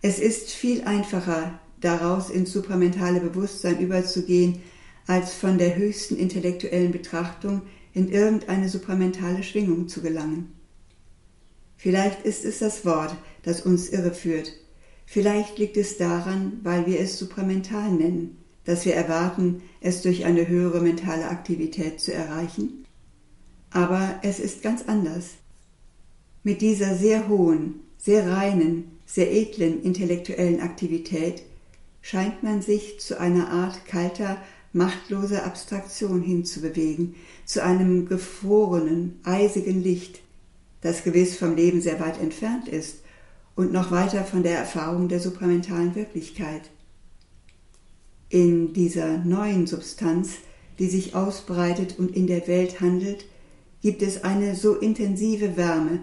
Es 0.00 0.18
ist 0.18 0.50
viel 0.50 0.82
einfacher, 0.82 1.58
daraus 1.80 2.30
ins 2.30 2.52
supramentale 2.52 3.20
Bewusstsein 3.20 3.80
überzugehen, 3.80 4.62
als 5.06 5.34
von 5.34 5.58
der 5.58 5.76
höchsten 5.76 6.16
intellektuellen 6.16 6.92
Betrachtung 6.92 7.62
in 7.92 8.10
irgendeine 8.10 8.68
supramentale 8.68 9.42
Schwingung 9.42 9.88
zu 9.88 10.00
gelangen. 10.00 10.52
Vielleicht 11.76 12.24
ist 12.24 12.44
es 12.44 12.60
das 12.60 12.84
Wort, 12.84 13.16
das 13.42 13.62
uns 13.62 13.88
irreführt, 13.90 14.52
Vielleicht 15.12 15.58
liegt 15.58 15.76
es 15.76 15.98
daran, 15.98 16.60
weil 16.62 16.86
wir 16.86 16.98
es 16.98 17.18
supramental 17.18 17.90
nennen, 17.92 18.38
dass 18.64 18.84
wir 18.84 18.94
erwarten, 18.94 19.62
es 19.80 20.02
durch 20.02 20.24
eine 20.24 20.48
höhere 20.48 20.80
mentale 20.80 21.28
Aktivität 21.28 22.00
zu 22.00 22.12
erreichen. 22.12 22.84
Aber 23.70 24.20
es 24.22 24.38
ist 24.38 24.62
ganz 24.62 24.82
anders. 24.86 25.30
Mit 26.42 26.60
dieser 26.60 26.94
sehr 26.94 27.28
hohen, 27.28 27.80
sehr 27.98 28.30
reinen, 28.30 28.98
sehr 29.06 29.32
edlen 29.32 29.82
intellektuellen 29.82 30.60
Aktivität 30.60 31.42
scheint 32.00 32.42
man 32.42 32.62
sich 32.62 33.00
zu 33.00 33.18
einer 33.18 33.50
Art 33.50 33.86
kalter, 33.86 34.38
machtloser 34.72 35.44
Abstraktion 35.44 36.22
hinzubewegen, 36.22 37.14
zu 37.44 37.62
einem 37.62 38.06
gefrorenen, 38.06 39.20
eisigen 39.22 39.82
Licht, 39.82 40.20
das 40.80 41.04
gewiss 41.04 41.36
vom 41.36 41.54
Leben 41.54 41.80
sehr 41.80 42.00
weit 42.00 42.20
entfernt 42.20 42.68
ist 42.68 43.02
und 43.54 43.72
noch 43.72 43.90
weiter 43.90 44.24
von 44.24 44.42
der 44.42 44.58
Erfahrung 44.58 45.08
der 45.08 45.20
supramentalen 45.20 45.94
Wirklichkeit. 45.94 46.70
In 48.32 48.72
dieser 48.72 49.18
neuen 49.18 49.66
Substanz, 49.66 50.36
die 50.78 50.86
sich 50.86 51.14
ausbreitet 51.14 51.98
und 51.98 52.16
in 52.16 52.26
der 52.26 52.48
Welt 52.48 52.80
handelt, 52.80 53.26
gibt 53.82 54.00
es 54.00 54.24
eine 54.24 54.54
so 54.54 54.74
intensive 54.74 55.58
Wärme, 55.58 56.00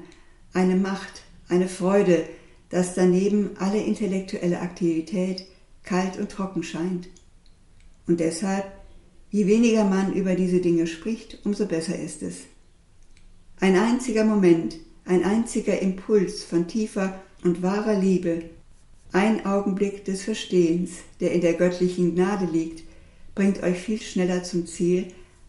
eine 0.54 0.76
Macht, 0.76 1.24
eine 1.48 1.68
Freude, 1.68 2.24
dass 2.70 2.94
daneben 2.94 3.58
alle 3.58 3.82
intellektuelle 3.82 4.60
Aktivität 4.60 5.48
kalt 5.82 6.20
und 6.20 6.30
trocken 6.30 6.62
scheint. 6.62 7.10
Und 8.06 8.20
deshalb, 8.20 8.66
je 9.32 9.48
weniger 9.48 9.86
man 9.86 10.14
über 10.14 10.36
diese 10.36 10.62
Dinge 10.62 10.86
spricht, 10.86 11.40
umso 11.46 11.66
besser 11.66 11.98
ist 11.98 12.22
es. 12.22 12.42
Ein 13.60 13.76
einziger 13.76 14.24
Moment, 14.24 14.76
ein 15.04 15.24
einziger 15.24 15.82
Impuls 15.82 16.44
von 16.44 16.68
tiefer 16.68 17.20
und 17.44 17.64
wahrer 17.64 18.00
Liebe, 18.00 18.44
ein 19.12 19.46
Augenblick 19.46 20.06
des 20.06 20.24
Verstehens, 20.24 20.92
der 21.20 21.32
in 21.32 21.42
der 21.42 21.54
göttlichen 21.54 22.16
Gnade 22.16 22.46
liegt, 22.46 22.84
bringt 23.36 23.64
euch 23.64 23.80
viel 23.80 24.02
schneller 24.02 24.44
zum 24.44 24.68
Ziel 24.68 25.08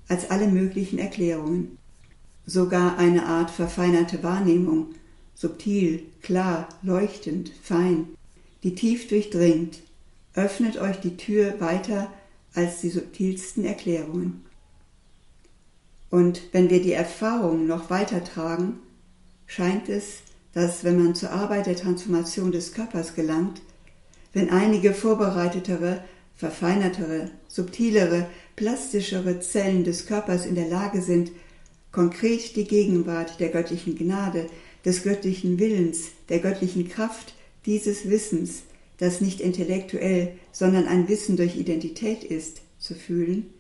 als 0.08 0.30
alle 0.30 0.48
möglichen 0.48 0.98
Erklärungen. 0.98 1.76
Sogar 2.46 2.98
eine 2.98 3.26
Art 3.26 3.50
verfeinerte 3.50 4.22
Wahrnehmung, 4.22 4.88
subtil, 5.34 6.04
klar, 6.22 6.68
leuchtend, 6.82 7.52
fein, 7.62 8.08
die 8.62 8.74
tief 8.74 9.08
durchdringt, 9.08 9.80
öffnet 10.34 10.78
euch 10.78 10.96
die 11.00 11.16
Tür 11.16 11.60
weiter 11.60 12.10
als 12.54 12.80
die 12.80 12.90
subtilsten 12.90 13.64
Erklärungen. 13.64 14.44
Und 16.10 16.42
wenn 16.52 16.70
wir 16.70 16.82
die 16.82 16.92
Erfahrung 16.92 17.66
noch 17.66 17.88
weiter 17.90 18.24
tragen, 18.24 18.80
scheint 19.46 19.88
es, 19.88 20.22
dass, 20.52 20.84
wenn 20.84 21.02
man 21.02 21.14
zur 21.14 21.30
Arbeit 21.30 21.66
der 21.66 21.76
Transformation 21.76 22.52
des 22.52 22.72
Körpers 22.72 23.14
gelangt, 23.14 23.60
wenn 24.32 24.50
einige 24.50 24.94
vorbereitetere, 24.94 26.02
verfeinertere, 26.36 27.30
subtilere, 27.48 28.26
plastischere 28.56 29.40
Zellen 29.40 29.84
des 29.84 30.06
Körpers 30.06 30.46
in 30.46 30.54
der 30.54 30.68
Lage 30.68 31.02
sind, 31.02 31.30
konkret 31.92 32.56
die 32.56 32.64
Gegenwart 32.64 33.40
der 33.40 33.48
göttlichen 33.48 33.96
Gnade, 33.96 34.46
des 34.84 35.02
göttlichen 35.02 35.58
Willens, 35.58 36.08
der 36.28 36.38
göttlichen 36.38 36.88
Kraft 36.88 37.34
dieses 37.66 38.08
Wissens, 38.08 38.62
das 38.98 39.20
nicht 39.20 39.40
intellektuell, 39.40 40.32
sondern 40.52 40.86
ein 40.86 41.08
Wissen 41.08 41.36
durch 41.36 41.56
Identität 41.56 42.24
ist, 42.24 42.62
zu 42.78 42.94
fühlen, 42.94 43.52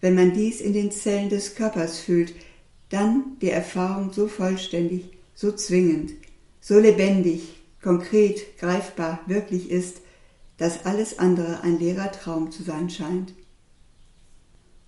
wenn 0.00 0.14
man 0.14 0.32
dies 0.32 0.60
in 0.60 0.72
den 0.72 0.90
Zellen 0.90 1.30
des 1.30 1.54
Körpers 1.54 1.98
fühlt, 1.98 2.34
dann 2.90 3.36
die 3.40 3.50
Erfahrung 3.50 4.12
so 4.12 4.28
vollständig, 4.28 5.15
so 5.36 5.52
zwingend, 5.52 6.12
so 6.60 6.80
lebendig, 6.80 7.62
konkret, 7.80 8.58
greifbar, 8.58 9.20
wirklich 9.26 9.70
ist, 9.70 9.98
dass 10.56 10.86
alles 10.86 11.18
andere 11.20 11.60
ein 11.60 11.78
leerer 11.78 12.10
Traum 12.10 12.50
zu 12.50 12.64
sein 12.64 12.90
scheint. 12.90 13.34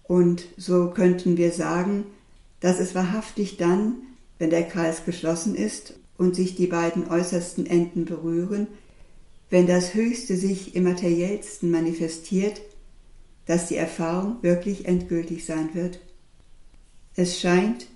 Und 0.02 0.46
so 0.56 0.90
könnten 0.90 1.36
wir 1.36 1.52
sagen, 1.52 2.06
dass 2.60 2.80
es 2.80 2.94
wahrhaftig 2.94 3.58
dann, 3.58 3.98
wenn 4.38 4.50
der 4.50 4.66
Kreis 4.66 5.04
geschlossen 5.04 5.54
ist 5.54 5.94
und 6.16 6.34
sich 6.34 6.56
die 6.56 6.66
beiden 6.66 7.08
äußersten 7.08 7.66
Enden 7.66 8.06
berühren, 8.06 8.68
wenn 9.50 9.66
das 9.66 9.92
Höchste 9.94 10.36
sich 10.36 10.74
im 10.74 10.84
Materiellsten 10.84 11.70
manifestiert, 11.70 12.62
dass 13.44 13.66
die 13.68 13.76
Erfahrung 13.76 14.42
wirklich 14.42 14.86
endgültig 14.86 15.44
sein 15.44 15.74
wird. 15.74 16.00
Es 17.14 17.38
scheint, 17.38 17.86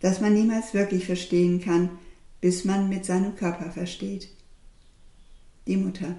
dass 0.00 0.20
man 0.20 0.34
niemals 0.34 0.74
wirklich 0.74 1.06
verstehen 1.06 1.60
kann, 1.60 1.90
bis 2.40 2.64
man 2.64 2.88
mit 2.88 3.04
seinem 3.04 3.36
Körper 3.36 3.70
versteht. 3.70 4.28
Die 5.66 5.76
Mutter. 5.76 6.16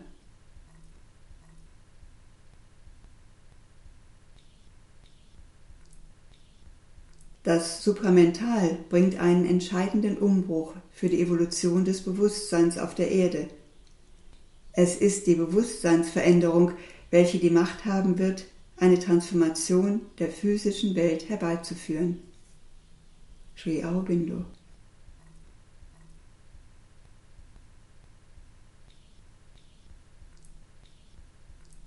Das 7.44 7.84
Supramental 7.84 8.78
bringt 8.90 9.20
einen 9.20 9.46
entscheidenden 9.46 10.18
Umbruch 10.18 10.76
für 10.92 11.10
die 11.10 11.22
Evolution 11.22 11.86
des 11.86 12.02
Bewusstseins 12.04 12.78
auf 12.78 12.94
der 12.94 13.10
Erde. 13.10 13.48
Es 14.74 14.96
ist 14.96 15.26
die 15.26 15.36
Bewusstseinsveränderung, 15.36 16.74
welche 17.10 17.40
die 17.40 17.50
Macht 17.50 17.86
haben 17.86 18.20
wird, 18.20 18.46
eine 18.78 19.00
Transformation 19.00 20.02
der 20.20 20.30
physischen 20.30 20.96
Welt 20.96 21.30
herbeizuführen. 21.30 22.20
Sri 23.62 23.84
Aurobindo 23.84 24.44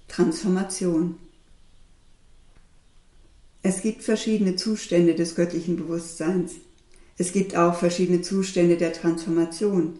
Transformation 0.06 1.16
Es 3.62 3.82
gibt 3.82 4.04
verschiedene 4.04 4.54
Zustände 4.54 5.16
des 5.16 5.34
göttlichen 5.34 5.74
Bewusstseins. 5.74 6.52
Es 7.18 7.32
gibt 7.32 7.56
auch 7.56 7.74
verschiedene 7.74 8.22
Zustände 8.22 8.76
der 8.76 8.92
Transformation. 8.92 9.98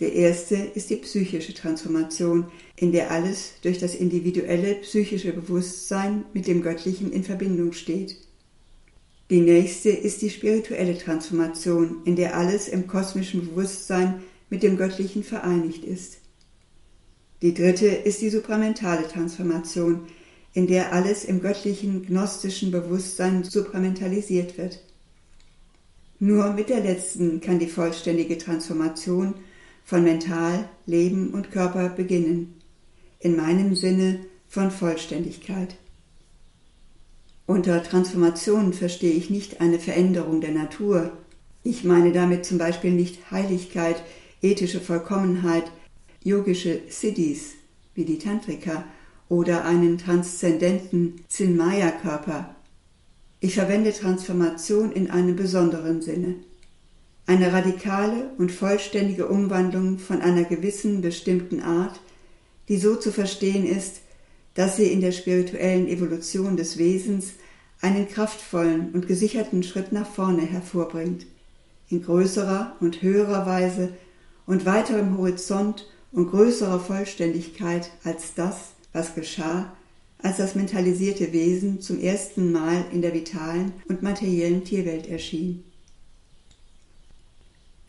Der 0.00 0.12
erste 0.12 0.56
ist 0.56 0.90
die 0.90 0.96
psychische 0.96 1.54
Transformation, 1.54 2.50
in 2.76 2.92
der 2.92 3.10
alles 3.10 3.52
durch 3.62 3.78
das 3.78 3.94
individuelle 3.94 4.74
psychische 4.74 5.32
Bewusstsein 5.32 6.24
mit 6.34 6.46
dem 6.46 6.60
Göttlichen 6.60 7.12
in 7.12 7.24
Verbindung 7.24 7.72
steht. 7.72 8.18
Die 9.30 9.40
nächste 9.40 9.90
ist 9.90 10.22
die 10.22 10.30
spirituelle 10.30 10.98
Transformation, 10.98 12.02
in 12.04 12.16
der 12.16 12.36
alles 12.36 12.66
im 12.66 12.88
kosmischen 12.88 13.46
Bewusstsein 13.46 14.22
mit 14.50 14.64
dem 14.64 14.76
Göttlichen 14.76 15.22
vereinigt 15.22 15.84
ist. 15.84 16.18
Die 17.40 17.54
dritte 17.54 17.86
ist 17.86 18.20
die 18.20 18.28
supramentale 18.28 19.06
Transformation, 19.06 20.08
in 20.52 20.66
der 20.66 20.92
alles 20.92 21.24
im 21.24 21.40
göttlichen 21.40 22.04
gnostischen 22.04 22.72
Bewusstsein 22.72 23.44
supramentalisiert 23.44 24.58
wird. 24.58 24.80
Nur 26.18 26.52
mit 26.52 26.68
der 26.68 26.80
letzten 26.80 27.40
kann 27.40 27.60
die 27.60 27.68
vollständige 27.68 28.36
Transformation 28.36 29.34
von 29.84 30.02
Mental, 30.02 30.68
Leben 30.86 31.30
und 31.30 31.52
Körper 31.52 31.88
beginnen. 31.88 32.60
In 33.20 33.36
meinem 33.36 33.76
Sinne 33.76 34.18
von 34.48 34.72
Vollständigkeit. 34.72 35.76
Unter 37.50 37.82
Transformation 37.82 38.72
verstehe 38.72 39.10
ich 39.10 39.28
nicht 39.28 39.60
eine 39.60 39.80
Veränderung 39.80 40.40
der 40.40 40.52
Natur. 40.52 41.10
Ich 41.64 41.82
meine 41.82 42.12
damit 42.12 42.46
zum 42.46 42.58
Beispiel 42.58 42.92
nicht 42.92 43.32
Heiligkeit, 43.32 44.04
ethische 44.40 44.80
Vollkommenheit, 44.80 45.64
yogische 46.22 46.78
Siddhis, 46.88 47.54
wie 47.96 48.04
die 48.04 48.18
Tantrika, 48.18 48.84
oder 49.28 49.64
einen 49.64 49.98
transzendenten 49.98 51.24
Zinmaya-Körper. 51.26 52.54
Ich 53.40 53.56
verwende 53.56 53.92
Transformation 53.92 54.92
in 54.92 55.10
einem 55.10 55.34
besonderen 55.34 56.02
Sinne 56.02 56.36
eine 57.26 57.52
radikale 57.52 58.30
und 58.38 58.52
vollständige 58.52 59.26
Umwandlung 59.26 59.98
von 59.98 60.22
einer 60.22 60.44
gewissen 60.44 61.00
bestimmten 61.00 61.62
Art, 61.62 61.98
die 62.68 62.76
so 62.76 62.94
zu 62.94 63.10
verstehen 63.10 63.66
ist, 63.66 64.02
dass 64.60 64.76
sie 64.76 64.88
in 64.88 65.00
der 65.00 65.12
spirituellen 65.12 65.88
Evolution 65.88 66.58
des 66.58 66.76
Wesens 66.76 67.28
einen 67.80 68.06
kraftvollen 68.06 68.90
und 68.92 69.08
gesicherten 69.08 69.62
Schritt 69.62 69.90
nach 69.90 70.06
vorne 70.06 70.42
hervorbringt, 70.42 71.24
in 71.88 72.02
größerer 72.02 72.76
und 72.78 73.00
höherer 73.00 73.46
Weise 73.46 73.94
und 74.44 74.66
weiterem 74.66 75.16
Horizont 75.16 75.86
und 76.12 76.28
größerer 76.28 76.78
Vollständigkeit 76.78 77.90
als 78.04 78.34
das, 78.34 78.72
was 78.92 79.14
geschah, 79.14 79.74
als 80.18 80.36
das 80.36 80.54
mentalisierte 80.54 81.32
Wesen 81.32 81.80
zum 81.80 81.98
ersten 81.98 82.52
Mal 82.52 82.84
in 82.92 83.00
der 83.00 83.14
vitalen 83.14 83.72
und 83.88 84.02
materiellen 84.02 84.62
Tierwelt 84.62 85.08
erschien. 85.08 85.64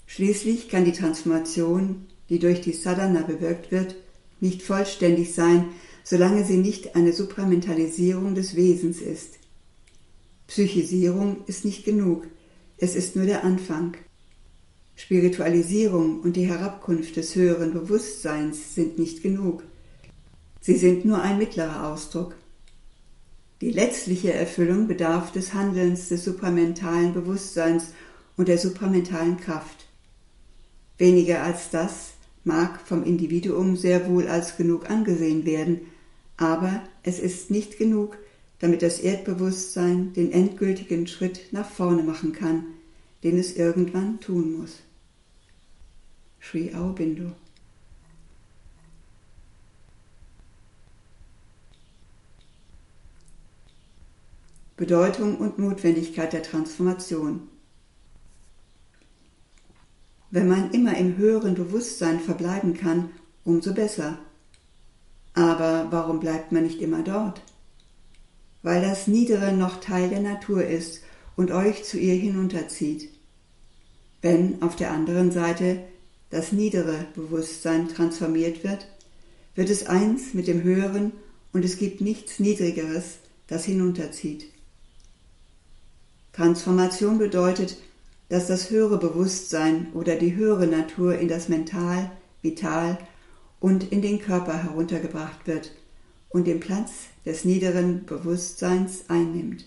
Schließlich 0.07 0.69
kann 0.69 0.85
die 0.85 0.93
Transformation, 0.93 2.05
die 2.29 2.39
durch 2.39 2.61
die 2.61 2.71
Sadhana 2.71 3.23
bewirkt 3.23 3.73
wird, 3.73 3.95
nicht 4.39 4.61
vollständig 4.61 5.33
sein, 5.33 5.65
solange 6.03 6.45
sie 6.45 6.57
nicht 6.57 6.95
eine 6.95 7.13
Supramentalisierung 7.13 8.35
des 8.35 8.55
Wesens 8.55 8.99
ist. 9.01 9.39
Psychisierung 10.47 11.45
ist 11.47 11.65
nicht 11.65 11.85
genug, 11.85 12.27
es 12.77 12.95
ist 12.95 13.15
nur 13.15 13.25
der 13.25 13.43
Anfang. 13.43 13.95
Spiritualisierung 14.95 16.19
und 16.19 16.35
die 16.35 16.47
Herabkunft 16.47 17.15
des 17.15 17.35
höheren 17.35 17.73
Bewusstseins 17.73 18.75
sind 18.75 18.99
nicht 18.99 19.23
genug. 19.23 19.63
Sie 20.59 20.75
sind 20.75 21.05
nur 21.05 21.21
ein 21.21 21.37
mittlerer 21.37 21.91
Ausdruck. 21.91 22.35
Die 23.61 23.71
letztliche 23.71 24.33
Erfüllung 24.33 24.87
bedarf 24.87 25.31
des 25.31 25.53
Handelns 25.53 26.09
des 26.09 26.25
supramentalen 26.25 27.13
Bewusstseins 27.13 27.93
und 28.35 28.47
der 28.47 28.57
supramentalen 28.57 29.37
Kraft. 29.37 29.85
Weniger 30.97 31.43
als 31.43 31.69
das 31.69 32.13
mag 32.43 32.79
vom 32.81 33.03
Individuum 33.03 33.75
sehr 33.75 34.07
wohl 34.07 34.27
als 34.27 34.57
genug 34.57 34.89
angesehen 34.89 35.45
werden, 35.45 35.81
aber 36.37 36.81
es 37.03 37.19
ist 37.19 37.51
nicht 37.51 37.77
genug, 37.77 38.17
damit 38.59 38.81
das 38.81 38.99
Erdbewusstsein 38.99 40.13
den 40.13 40.31
endgültigen 40.31 41.07
Schritt 41.07 41.51
nach 41.51 41.69
vorne 41.69 42.03
machen 42.03 42.33
kann, 42.33 42.65
den 43.23 43.37
es 43.37 43.55
irgendwann 43.55 44.19
tun 44.19 44.59
muss. 44.59 44.79
Sri 46.39 46.73
Aurobindo 46.73 47.31
Bedeutung 54.77 55.37
und 55.37 55.59
Notwendigkeit 55.59 56.33
der 56.33 56.41
Transformation 56.41 57.50
wenn 60.31 60.47
man 60.47 60.71
immer 60.71 60.97
im 60.97 61.17
höheren 61.17 61.55
Bewusstsein 61.55 62.19
verbleiben 62.19 62.73
kann, 62.73 63.09
umso 63.43 63.73
besser. 63.73 64.17
Aber 65.33 65.87
warum 65.91 66.19
bleibt 66.19 66.51
man 66.51 66.63
nicht 66.63 66.81
immer 66.81 67.03
dort? 67.03 67.41
Weil 68.63 68.81
das 68.81 69.07
Niedere 69.07 69.53
noch 69.53 69.79
Teil 69.79 70.09
der 70.09 70.21
Natur 70.21 70.65
ist 70.65 71.01
und 71.35 71.51
euch 71.51 71.83
zu 71.83 71.97
ihr 71.97 72.15
hinunterzieht. 72.15 73.09
Wenn 74.21 74.61
auf 74.61 74.75
der 74.75 74.91
anderen 74.91 75.31
Seite 75.31 75.81
das 76.29 76.51
niedere 76.51 77.07
Bewusstsein 77.15 77.89
transformiert 77.89 78.63
wird, 78.63 78.87
wird 79.55 79.69
es 79.69 79.87
eins 79.87 80.33
mit 80.33 80.47
dem 80.47 80.63
Höheren 80.63 81.11
und 81.51 81.65
es 81.65 81.77
gibt 81.77 81.99
nichts 81.99 82.39
Niedrigeres, 82.39 83.17
das 83.47 83.65
hinunterzieht. 83.65 84.45
Transformation 86.31 87.17
bedeutet, 87.17 87.77
dass 88.31 88.47
das 88.47 88.69
höhere 88.69 88.97
Bewusstsein 88.97 89.87
oder 89.93 90.15
die 90.15 90.37
höhere 90.37 90.65
Natur 90.65 91.19
in 91.19 91.27
das 91.27 91.49
Mental, 91.49 92.09
Vital 92.41 92.97
und 93.59 93.91
in 93.91 94.01
den 94.01 94.21
Körper 94.21 94.63
heruntergebracht 94.63 95.47
wird 95.47 95.73
und 96.29 96.47
den 96.47 96.61
Platz 96.61 96.91
des 97.25 97.43
niederen 97.43 98.05
Bewusstseins 98.05 99.09
einnimmt. 99.09 99.65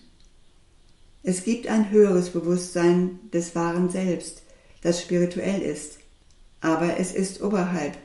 Es 1.21 1.43
gibt 1.43 1.67
ein 1.67 1.91
höheres 1.91 2.31
Bewusstsein 2.31 3.19
des 3.31 3.53
wahren 3.53 3.91
Selbst, 3.91 4.41
das 4.81 4.99
spirituell 4.99 5.61
ist, 5.61 5.99
aber 6.59 6.97
es 6.99 7.13
ist 7.13 7.43
oberhalb. 7.43 7.95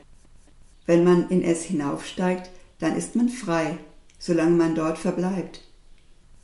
Wenn 0.85 1.03
man 1.03 1.27
in 1.29 1.41
es 1.43 1.63
hinaufsteigt, 1.63 2.51
dann 2.77 2.95
ist 2.95 3.15
man 3.15 3.29
frei, 3.29 3.79
solange 4.19 4.55
man 4.57 4.75
dort 4.75 4.99
verbleibt. 4.99 5.61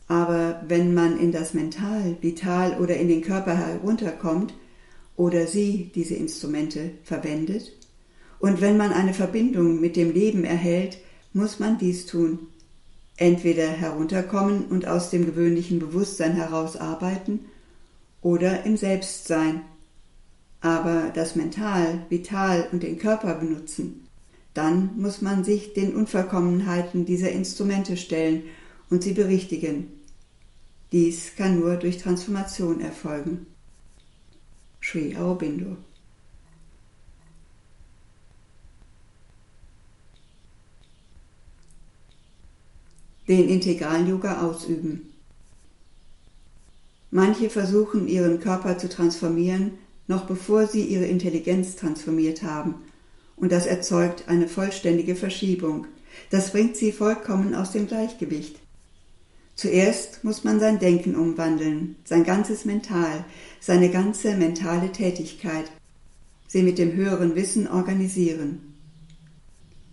Aber 0.08 0.62
wenn 0.68 0.94
man 0.94 1.20
in 1.20 1.32
das 1.32 1.54
Mental, 1.54 2.16
Vital 2.22 2.78
oder 2.80 2.96
in 2.96 3.10
den 3.10 3.22
Körper 3.22 3.56
herunterkommt 3.56 4.54
oder 5.16 5.48
sie 5.48 5.92
diese 5.94 6.16
Instrumente 6.16 6.92
verwendet, 7.04 7.74
und 8.40 8.62
wenn 8.62 8.78
man 8.78 8.94
eine 8.94 9.14
Verbindung 9.14 9.80
mit 9.82 9.96
dem 9.96 10.14
Leben 10.14 10.44
erhält, 10.44 11.00
muss 11.34 11.60
man 11.60 11.78
dies 11.78 12.06
tun. 12.06 12.40
Entweder 13.16 13.68
herunterkommen 13.68 14.66
und 14.66 14.88
aus 14.88 15.10
dem 15.10 15.26
gewöhnlichen 15.26 15.80
Bewusstsein 15.80 16.34
heraus 16.34 16.78
arbeiten 16.78 17.46
oder 18.22 18.64
im 18.64 18.78
Selbstsein, 18.78 19.62
aber 20.62 21.12
das 21.14 21.36
Mental, 21.36 22.06
Vital 22.10 22.68
und 22.72 22.84
den 22.84 23.00
Körper 23.00 23.36
benutzen. 23.36 24.08
Dann 24.54 24.92
muss 24.98 25.22
man 25.22 25.44
sich 25.44 25.74
den 25.74 25.96
Unvollkommenheiten 25.96 27.06
dieser 27.06 27.32
Instrumente 27.32 27.98
stellen 27.98 28.44
und 28.90 29.04
sie 29.04 29.14
berichtigen. 29.14 29.97
Dies 30.92 31.36
kann 31.36 31.60
nur 31.60 31.76
durch 31.76 31.98
Transformation 31.98 32.82
erfolgen. 32.82 33.48
Sri 34.82 35.16
Aurobindo 35.18 35.78
den 43.28 43.50
Integral-Yoga 43.50 44.42
ausüben. 44.42 45.14
Manche 47.12 47.50
versuchen 47.50 48.08
ihren 48.08 48.40
Körper 48.40 48.78
zu 48.78 48.90
transformieren, 48.90 49.74
noch 50.08 50.26
bevor 50.26 50.68
sie 50.68 50.84
ihre 50.84 51.06
Intelligenz 51.06 51.76
transformiert 51.76 52.44
haben, 52.44 52.76
und 53.36 53.52
das 53.52 53.66
erzeugt 53.66 54.28
eine 54.28 54.48
vollständige 54.48 55.16
Verschiebung. 55.16 55.88
Das 56.30 56.52
bringt 56.52 56.76
sie 56.76 56.92
vollkommen 56.92 57.54
aus 57.54 57.72
dem 57.72 57.88
Gleichgewicht. 57.88 58.60
Zuerst 59.58 60.24
muss 60.24 60.44
man 60.44 60.60
sein 60.60 60.78
Denken 60.78 61.16
umwandeln, 61.16 61.96
sein 62.04 62.24
ganzes 62.24 62.64
Mental, 62.66 63.26
seine 63.60 63.90
ganze 63.90 64.36
mentale 64.36 64.92
Tätigkeit, 64.92 65.66
sie 66.48 66.62
mit 66.62 66.78
dem 66.78 66.94
höheren 66.94 67.36
Wissen 67.36 67.68
organisieren. 67.68 68.76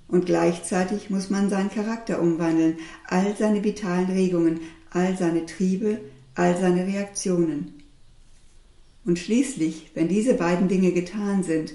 Und 0.07 0.27
gleichzeitig 0.27 1.09
muss 1.09 1.31
man 1.31 1.48
seinen 1.48 1.70
Charakter 1.70 2.20
umwandeln, 2.20 2.77
all 3.07 3.35
seine 3.38 3.64
vitalen 3.64 4.11
Regungen, 4.11 4.61
all 4.90 5.16
seine 5.16 5.46
Triebe, 5.46 5.98
all 6.35 6.59
seine 6.59 6.87
Reaktionen. 6.87 7.72
Und 9.07 9.18
schließlich, 9.18 9.92
wenn 9.94 10.09
diese 10.09 10.35
beiden 10.35 10.68
Dinge 10.68 10.92
getan 10.92 11.42
sind, 11.42 11.72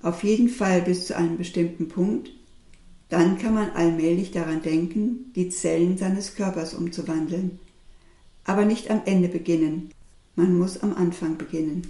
auf 0.00 0.24
jeden 0.24 0.48
Fall 0.48 0.80
bis 0.80 1.08
zu 1.08 1.16
einem 1.16 1.36
bestimmten 1.36 1.88
Punkt, 1.88 2.30
dann 3.12 3.36
kann 3.36 3.52
man 3.52 3.72
allmählich 3.72 4.30
daran 4.30 4.62
denken, 4.62 5.32
die 5.36 5.50
Zellen 5.50 5.98
seines 5.98 6.34
Körpers 6.34 6.72
umzuwandeln. 6.72 7.58
Aber 8.44 8.64
nicht 8.64 8.90
am 8.90 9.02
Ende 9.04 9.28
beginnen, 9.28 9.90
man 10.34 10.56
muss 10.56 10.82
am 10.82 10.94
Anfang 10.94 11.36
beginnen. 11.36 11.86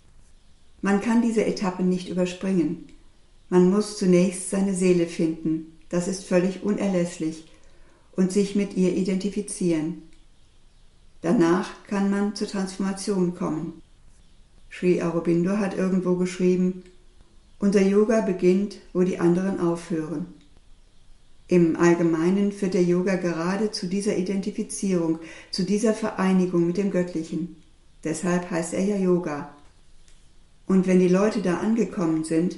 Man 0.80 1.00
kann 1.00 1.22
diese 1.22 1.44
Etappen 1.44 1.88
nicht 1.88 2.08
überspringen. 2.08 2.86
Man 3.50 3.70
muss 3.70 3.98
zunächst 3.98 4.50
seine 4.50 4.74
Seele 4.74 5.06
finden, 5.06 5.78
das 5.90 6.08
ist 6.08 6.24
völlig 6.24 6.64
unerlässlich, 6.64 7.46
und 8.16 8.32
sich 8.32 8.56
mit 8.56 8.76
ihr 8.76 8.92
identifizieren. 8.92 10.02
Danach 11.20 11.70
kann 11.86 12.10
man 12.10 12.34
zur 12.34 12.48
Transformation 12.48 13.36
kommen. 13.36 13.80
Sri 14.72 15.00
Aurobindo 15.00 15.58
hat 15.58 15.76
irgendwo 15.76 16.16
geschrieben, 16.16 16.82
unser 17.60 17.82
Yoga 17.82 18.22
beginnt, 18.22 18.78
wo 18.92 19.02
die 19.02 19.20
anderen 19.20 19.60
aufhören. 19.60 20.41
Im 21.52 21.76
Allgemeinen 21.76 22.50
führt 22.50 22.72
der 22.72 22.82
Yoga 22.82 23.16
gerade 23.16 23.70
zu 23.70 23.86
dieser 23.86 24.16
Identifizierung, 24.16 25.18
zu 25.50 25.64
dieser 25.64 25.92
Vereinigung 25.92 26.66
mit 26.66 26.78
dem 26.78 26.90
Göttlichen. 26.90 27.56
Deshalb 28.04 28.50
heißt 28.50 28.72
er 28.72 28.82
ja 28.82 28.96
Yoga. 28.96 29.54
Und 30.66 30.86
wenn 30.86 30.98
die 30.98 31.08
Leute 31.08 31.42
da 31.42 31.58
angekommen 31.58 32.24
sind, 32.24 32.56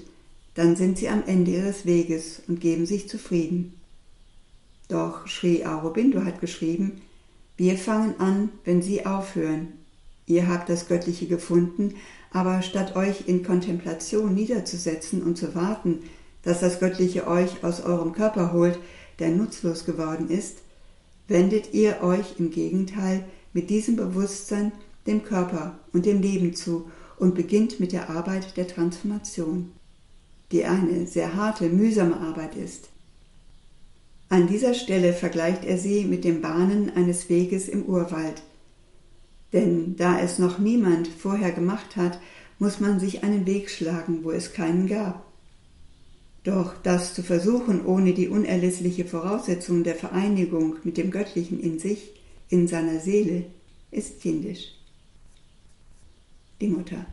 dann 0.55 0.77
sind 0.77 0.97
sie 0.97 1.09
am 1.09 1.25
Ende 1.27 1.51
ihres 1.51 1.87
Weges 1.87 2.43
und 2.47 2.61
geben 2.61 2.87
sich 2.87 3.09
zufrieden. 3.09 3.75
Doch 4.87 5.27
Sri 5.27 5.67
Aurobindo 5.67 6.25
hat 6.25 6.41
geschrieben, 6.41 7.01
wir 7.57 7.77
fangen 7.77 8.21
an, 8.21 8.51
wenn 8.65 8.81
sie 8.81 9.07
aufhören. 9.07 9.73
Ihr 10.27 10.47
habt 10.47 10.69
das 10.69 10.87
Göttliche 10.87 11.27
gefunden, 11.27 11.95
aber 12.31 12.63
statt 12.63 12.95
euch 12.95 13.27
in 13.27 13.43
Kontemplation 13.43 14.37
niederzusetzen 14.37 15.21
und 15.25 15.37
zu 15.37 15.57
warten, 15.57 16.05
dass 16.45 16.61
das 16.61 16.81
Göttliche 16.81 17.27
euch 17.27 17.65
aus 17.65 17.83
eurem 17.83 18.13
Körper 18.13 18.53
holt, 18.53 18.79
der 19.19 19.31
nutzlos 19.31 19.85
geworden 19.85 20.29
ist, 20.29 20.59
wendet 21.29 21.73
ihr 21.73 22.03
euch 22.03 22.39
im 22.39 22.51
Gegenteil 22.51 23.25
mit 23.53 23.71
diesem 23.71 23.97
Bewusstsein 23.97 24.73
dem 25.07 25.25
Körper 25.25 25.79
und 25.93 26.07
dem 26.07 26.21
Leben 26.21 26.55
zu 26.55 26.91
und 27.19 27.35
beginnt 27.35 27.81
mit 27.81 27.93
der 27.93 28.11
Arbeit 28.11 28.57
der 28.57 28.67
Transformation 28.67 29.73
die 30.55 30.65
eine 30.65 31.07
sehr 31.07 31.35
harte, 31.35 31.69
mühsame 31.69 32.17
Arbeit 32.17 32.55
ist. 32.55 32.89
An 34.29 34.47
dieser 34.47 34.73
Stelle 34.73 35.13
vergleicht 35.13 35.65
er 35.65 35.79
sie 35.79 36.05
mit 36.05 36.25
dem 36.25 36.41
Bahnen 36.41 36.95
eines 36.95 37.29
Weges 37.29 37.69
im 37.69 37.85
Urwald. 37.85 38.43
Denn 39.53 39.97
da 39.97 40.21
es 40.21 40.39
noch 40.39 40.59
niemand 40.59 41.09
vorher 41.09 41.51
gemacht 41.51 41.97
hat, 41.97 42.21
muss 42.61 42.79
man 42.79 43.01
sich 43.01 43.25
einen 43.25 43.47
Weg 43.47 43.69
schlagen, 43.69 44.23
wo 44.23 44.31
es 44.31 44.53
keinen 44.53 44.87
gab. 44.87 45.24
Doch 46.45 46.75
das 46.83 47.15
zu 47.15 47.23
versuchen 47.23 47.87
ohne 47.87 48.13
die 48.13 48.29
unerlässliche 48.29 49.07
Voraussetzung 49.07 49.83
der 49.83 49.95
Vereinigung 49.95 50.77
mit 50.85 50.99
dem 50.99 51.11
Göttlichen 51.11 51.59
in 51.59 51.79
sich, 51.79 52.13
in 52.51 52.69
seiner 52.69 53.01
Seele, 53.01 53.47
ist 53.91 54.21
kindisch. 54.21 54.75
Die 56.61 56.69
Mutter. 56.69 57.07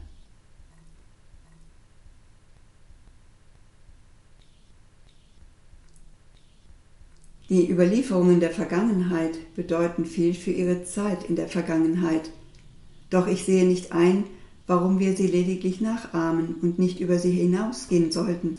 Die 7.47 7.69
Überlieferungen 7.69 8.39
der 8.39 8.51
Vergangenheit 8.51 9.53
bedeuten 9.55 10.05
viel 10.05 10.33
für 10.33 10.51
ihre 10.51 10.83
Zeit 10.83 11.23
in 11.23 11.35
der 11.35 11.47
Vergangenheit. 11.47 12.31
Doch 13.09 13.27
ich 13.27 13.43
sehe 13.43 13.65
nicht 13.65 13.93
ein, 13.93 14.25
warum 14.67 14.99
wir 14.99 15.15
sie 15.15 15.27
lediglich 15.27 15.81
nachahmen 15.81 16.55
und 16.61 16.79
nicht 16.79 16.99
über 16.99 17.19
sie 17.19 17.31
hinausgehen 17.31 18.11
sollten. 18.11 18.57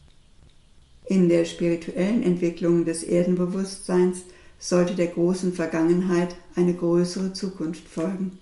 In 1.07 1.29
der 1.29 1.45
spirituellen 1.45 2.23
Entwicklung 2.23 2.85
des 2.85 3.03
Erdenbewusstseins 3.03 4.23
sollte 4.59 4.95
der 4.95 5.09
großen 5.09 5.53
Vergangenheit 5.53 6.37
eine 6.55 6.75
größere 6.75 7.33
Zukunft 7.33 7.89
folgen. 7.89 8.39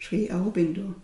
Sri 0.00 0.30
Aurobindo 0.30 0.94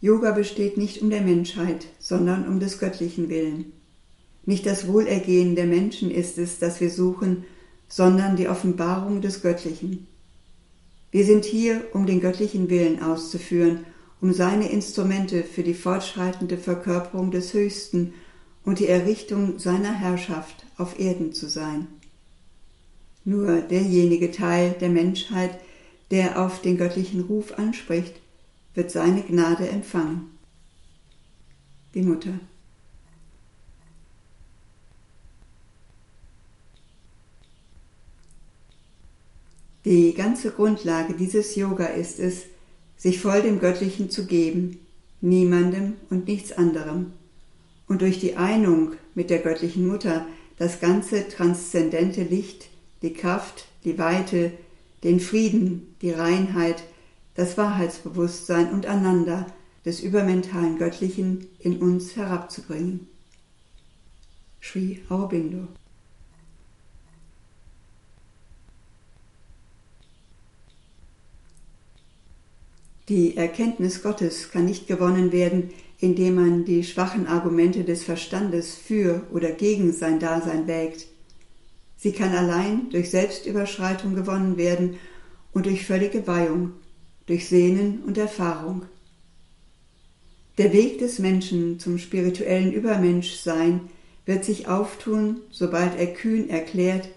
Yoga 0.00 0.32
besteht 0.32 0.76
nicht 0.76 1.00
um 1.00 1.10
der 1.10 1.20
Menschheit, 1.20 1.86
sondern 2.00 2.48
um 2.48 2.58
des 2.58 2.80
göttlichen 2.80 3.28
Willen. 3.28 3.72
Nicht 4.44 4.66
das 4.66 4.88
Wohlergehen 4.88 5.54
der 5.54 5.66
Menschen 5.66 6.10
ist 6.10 6.38
es, 6.38 6.58
das 6.58 6.80
wir 6.80 6.90
suchen, 6.90 7.44
sondern 7.86 8.34
die 8.34 8.48
Offenbarung 8.48 9.20
des 9.20 9.42
Göttlichen. 9.42 10.08
Wir 11.12 11.26
sind 11.26 11.44
hier, 11.44 11.84
um 11.92 12.06
den 12.06 12.20
göttlichen 12.20 12.70
Willen 12.70 13.02
auszuführen, 13.02 13.84
um 14.22 14.32
seine 14.32 14.70
Instrumente 14.70 15.44
für 15.44 15.62
die 15.62 15.74
fortschreitende 15.74 16.56
Verkörperung 16.56 17.30
des 17.30 17.52
Höchsten 17.52 18.14
und 18.64 18.78
die 18.78 18.88
Errichtung 18.88 19.58
seiner 19.58 19.92
Herrschaft 19.92 20.64
auf 20.78 20.98
Erden 20.98 21.34
zu 21.34 21.48
sein. 21.48 21.86
Nur 23.24 23.60
derjenige 23.60 24.30
Teil 24.30 24.74
der 24.80 24.88
Menschheit, 24.88 25.60
der 26.10 26.42
auf 26.42 26.62
den 26.62 26.78
göttlichen 26.78 27.20
Ruf 27.20 27.58
anspricht, 27.58 28.14
wird 28.74 28.90
seine 28.90 29.22
Gnade 29.22 29.68
empfangen. 29.68 30.30
Die 31.94 32.02
Mutter. 32.02 32.32
Die 39.84 40.14
ganze 40.14 40.52
Grundlage 40.52 41.14
dieses 41.14 41.56
Yoga 41.56 41.86
ist 41.86 42.20
es, 42.20 42.44
sich 42.96 43.18
voll 43.18 43.42
dem 43.42 43.58
Göttlichen 43.58 44.10
zu 44.10 44.26
geben, 44.26 44.78
niemandem 45.20 45.94
und 46.08 46.28
nichts 46.28 46.52
anderem, 46.52 47.12
und 47.88 48.00
durch 48.00 48.20
die 48.20 48.36
Einung 48.36 48.92
mit 49.14 49.28
der 49.28 49.40
göttlichen 49.40 49.86
Mutter 49.88 50.24
das 50.56 50.78
ganze 50.78 51.28
transzendente 51.28 52.22
Licht, 52.22 52.68
die 53.02 53.12
Kraft, 53.12 53.66
die 53.84 53.98
Weite, 53.98 54.52
den 55.02 55.18
Frieden, 55.18 55.96
die 56.00 56.12
Reinheit, 56.12 56.84
das 57.34 57.58
Wahrheitsbewusstsein 57.58 58.70
und 58.70 58.86
Ananda 58.86 59.46
des 59.84 60.00
übermentalen 60.00 60.78
Göttlichen 60.78 61.48
in 61.58 61.78
uns 61.78 62.14
herabzubringen. 62.14 63.08
Sri 64.60 65.00
Aurobindo 65.08 65.66
Die 73.08 73.36
Erkenntnis 73.36 74.02
Gottes 74.02 74.50
kann 74.50 74.66
nicht 74.66 74.86
gewonnen 74.86 75.32
werden, 75.32 75.70
indem 75.98 76.36
man 76.36 76.64
die 76.64 76.84
schwachen 76.84 77.26
Argumente 77.26 77.84
des 77.84 78.04
Verstandes 78.04 78.74
für 78.74 79.22
oder 79.32 79.50
gegen 79.50 79.92
sein 79.92 80.20
Dasein 80.20 80.66
wägt. 80.66 81.06
Sie 81.96 82.12
kann 82.12 82.34
allein 82.34 82.90
durch 82.90 83.10
Selbstüberschreitung 83.10 84.14
gewonnen 84.14 84.56
werden 84.56 84.96
und 85.52 85.66
durch 85.66 85.86
völlige 85.86 86.26
Weihung, 86.26 86.72
durch 87.26 87.48
Sehnen 87.48 88.02
und 88.06 88.18
Erfahrung. 88.18 88.82
Der 90.58 90.72
Weg 90.72 90.98
des 90.98 91.18
Menschen 91.18 91.78
zum 91.78 91.98
spirituellen 91.98 92.72
Übermenschsein 92.72 93.80
wird 94.26 94.44
sich 94.44 94.68
auftun, 94.68 95.40
sobald 95.50 95.98
er 95.98 96.08
kühn 96.08 96.50
erklärt, 96.50 97.08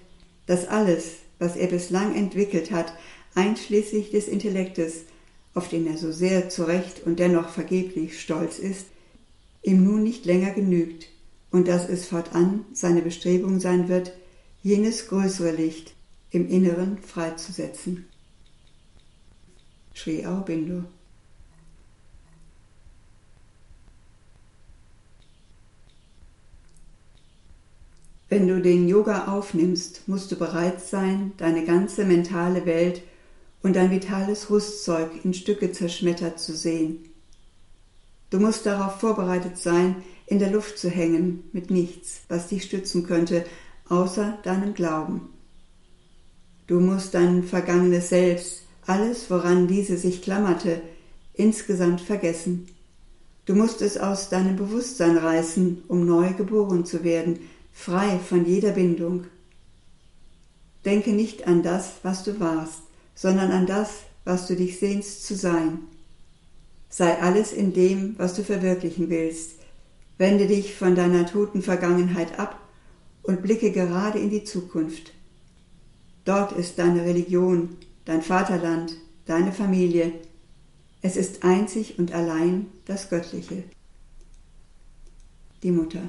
dass 0.46 0.68
alles, 0.68 1.18
was 1.40 1.56
er 1.56 1.68
bislang 1.68 2.16
entwickelt 2.16 2.72
hat, 2.72 2.94
einschließlich 3.34 4.12
des 4.12 4.28
Intellektes, 4.28 5.06
auf 5.56 5.70
den 5.70 5.88
er 5.88 5.98
so 5.98 6.12
sehr 6.12 6.50
zu 6.50 6.66
Recht 6.66 7.04
und 7.06 7.18
dennoch 7.18 7.50
vergeblich 7.50 8.22
stolz 8.22 8.60
ist, 8.60 8.88
ihm 9.64 9.84
nun 9.84 10.04
nicht 10.04 10.26
länger 10.26 10.52
genügt 10.52 11.08
und 11.50 11.68
dass 11.68 11.90
es 11.90 12.06
fortan 12.06 12.66
seine 12.74 13.02
Bestrebung 13.02 13.60
sein 13.60 13.88
wird, 13.88 14.12
jenes 14.62 15.08
größere 15.08 15.52
Licht 15.52 15.94
im 16.30 16.50
Inneren 16.50 16.98
freizusetzen. 16.98 18.06
Sri 19.96 20.26
Aurobindo 20.26 20.84
Wenn 28.28 28.48
du 28.48 28.60
den 28.60 28.90
Yoga 28.90 29.28
aufnimmst, 29.28 30.10
musst 30.10 30.32
du 30.32 30.36
bereit 30.36 30.82
sein, 30.82 31.32
deine 31.38 31.64
ganze 31.64 32.04
mentale 32.04 32.66
Welt 32.66 33.02
und 33.66 33.76
dein 33.76 33.90
vitales 33.90 34.52
Rüstzeug 34.52 35.10
in 35.24 35.34
Stücke 35.34 35.72
zerschmettert 35.72 36.40
zu 36.40 36.56
sehen. 36.56 37.00
Du 38.30 38.40
musst 38.40 38.68
darauf 38.68 39.00
vorbereitet 39.00 39.58
sein, 39.58 40.04
in 40.28 40.38
der 40.38 40.52
Luft 40.52 40.78
zu 40.78 40.88
hängen 40.88 41.50
mit 41.52 41.72
nichts, 41.72 42.22
was 42.30 42.48
dich 42.48 42.66
stützen 42.66 43.08
könnte, 43.08 43.44
außer 43.90 44.38
deinem 44.44 44.76
Glauben. 44.76 45.30
Du 46.68 46.80
musst 46.80 47.16
dein 47.16 47.42
vergangenes 47.42 48.10
Selbst, 48.10 48.68
alles, 48.86 49.32
woran 49.32 49.68
diese 49.68 49.98
sich 49.98 50.22
klammerte, 50.22 50.84
insgesamt 51.34 52.02
vergessen. 52.02 52.68
Du 53.48 53.56
musst 53.56 53.82
es 53.82 53.98
aus 53.98 54.30
deinem 54.30 54.58
Bewusstsein 54.58 55.18
reißen, 55.18 55.86
um 55.88 56.06
neu 56.06 56.34
geboren 56.34 56.86
zu 56.86 57.04
werden, 57.04 57.40
frei 57.74 58.20
von 58.20 58.46
jeder 58.46 58.74
Bindung. 58.74 59.24
Denke 60.86 61.14
nicht 61.14 61.48
an 61.48 61.64
das, 61.64 61.94
was 62.04 62.24
du 62.24 62.40
warst, 62.40 62.85
sondern 63.16 63.52
an 63.52 63.66
das, 63.66 64.04
was 64.26 64.48
du 64.48 64.56
dich 64.56 64.80
sehnst 64.80 65.26
zu 65.26 65.36
sein. 65.36 65.80
Sei 66.90 67.22
alles 67.22 67.54
in 67.54 67.74
dem, 67.74 68.16
was 68.20 68.36
du 68.36 68.44
verwirklichen 68.44 69.10
willst. 69.10 69.60
Wende 70.18 70.48
dich 70.48 70.76
von 70.76 70.96
deiner 70.96 71.26
toten 71.26 71.62
Vergangenheit 71.62 72.40
ab 72.40 72.60
und 73.24 73.42
blicke 73.42 73.72
gerade 73.72 74.20
in 74.20 74.30
die 74.30 74.44
Zukunft. 74.44 75.12
Dort 76.26 76.52
ist 76.54 76.80
deine 76.80 77.04
Religion, 77.04 77.78
dein 78.06 78.22
Vaterland, 78.22 78.96
deine 79.26 79.52
Familie. 79.52 80.12
Es 81.02 81.18
ist 81.18 81.44
einzig 81.44 82.00
und 82.00 82.14
allein 82.14 82.68
das 82.86 83.10
Göttliche. 83.10 83.64
Die 85.64 85.72
Mutter. 85.72 86.02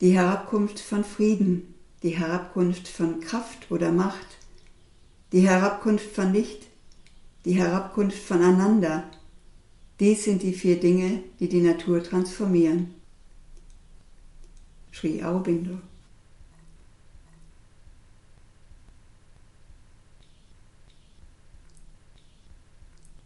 Die 0.00 0.10
Herabkunft 0.10 0.78
von 0.78 1.04
Frieden, 1.04 1.74
die 2.02 2.10
Herabkunft 2.10 2.88
von 2.88 3.20
Kraft 3.20 3.70
oder 3.70 3.92
Macht, 3.92 4.26
die 5.32 5.40
Herabkunft 5.40 6.10
von 6.10 6.32
Licht, 6.32 6.66
die 7.44 7.54
Herabkunft 7.54 8.18
voneinander. 8.18 9.04
Dies 9.98 10.24
sind 10.24 10.42
die 10.42 10.52
vier 10.52 10.78
Dinge, 10.78 11.22
die 11.40 11.48
die 11.48 11.62
Natur 11.62 12.02
transformieren. 12.02 12.94
Sri 14.92 15.22
Aurobindo. 15.22 15.78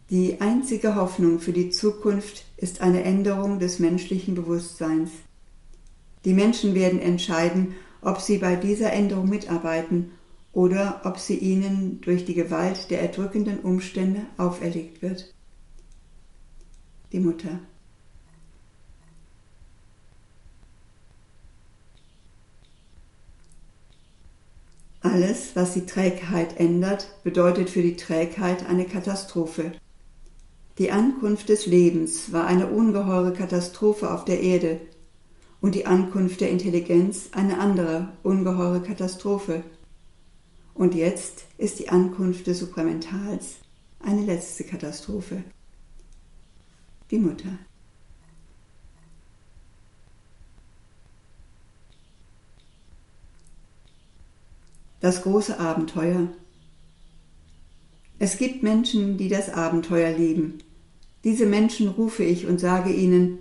Die 0.09 0.41
einzige 0.41 0.95
Hoffnung 0.95 1.39
für 1.39 1.53
die 1.53 1.69
Zukunft 1.69 2.43
ist 2.57 2.81
eine 2.81 3.03
Änderung 3.03 3.59
des 3.59 3.79
menschlichen 3.79 4.35
Bewusstseins. 4.35 5.11
Die 6.25 6.33
Menschen 6.33 6.75
werden 6.75 6.99
entscheiden, 6.99 7.75
ob 8.01 8.19
sie 8.19 8.37
bei 8.37 8.55
dieser 8.55 8.91
Änderung 8.93 9.29
mitarbeiten 9.29 10.11
oder 10.53 11.01
ob 11.05 11.17
sie 11.17 11.37
ihnen 11.37 12.01
durch 12.01 12.25
die 12.25 12.33
Gewalt 12.33 12.89
der 12.91 13.01
erdrückenden 13.01 13.59
Umstände 13.59 14.21
auferlegt 14.37 15.01
wird. 15.01 15.33
Die 17.11 17.19
Mutter. 17.19 17.59
Alles, 25.01 25.55
was 25.55 25.73
die 25.73 25.85
Trägheit 25.87 26.59
ändert, 26.59 27.07
bedeutet 27.23 27.69
für 27.71 27.81
die 27.81 27.95
Trägheit 27.95 28.67
eine 28.67 28.85
Katastrophe. 28.85 29.71
Die 30.77 30.91
Ankunft 30.91 31.49
des 31.49 31.65
Lebens 31.65 32.31
war 32.31 32.45
eine 32.45 32.67
ungeheure 32.67 33.33
Katastrophe 33.33 34.13
auf 34.13 34.25
der 34.25 34.41
Erde, 34.41 34.79
und 35.61 35.75
die 35.75 35.85
Ankunft 35.85 36.41
der 36.41 36.49
Intelligenz 36.49 37.29
eine 37.31 37.59
andere, 37.59 38.09
ungeheure 38.23 38.81
Katastrophe. 38.81 39.63
Und 40.73 40.95
jetzt 40.95 41.45
ist 41.57 41.79
die 41.79 41.89
Ankunft 41.89 42.47
des 42.47 42.59
Supramentals 42.59 43.57
eine 43.99 44.21
letzte 44.25 44.63
Katastrophe. 44.63 45.43
Die 47.11 47.19
Mutter. 47.19 47.59
Das 54.99 55.23
große 55.23 55.59
Abenteuer. 55.59 56.27
Es 58.17 58.37
gibt 58.37 58.63
Menschen, 58.63 59.17
die 59.17 59.29
das 59.29 59.49
Abenteuer 59.49 60.15
lieben. 60.15 60.59
Diese 61.23 61.45
Menschen 61.45 61.87
rufe 61.87 62.23
ich 62.23 62.47
und 62.47 62.59
sage 62.59 62.91
ihnen, 62.91 63.39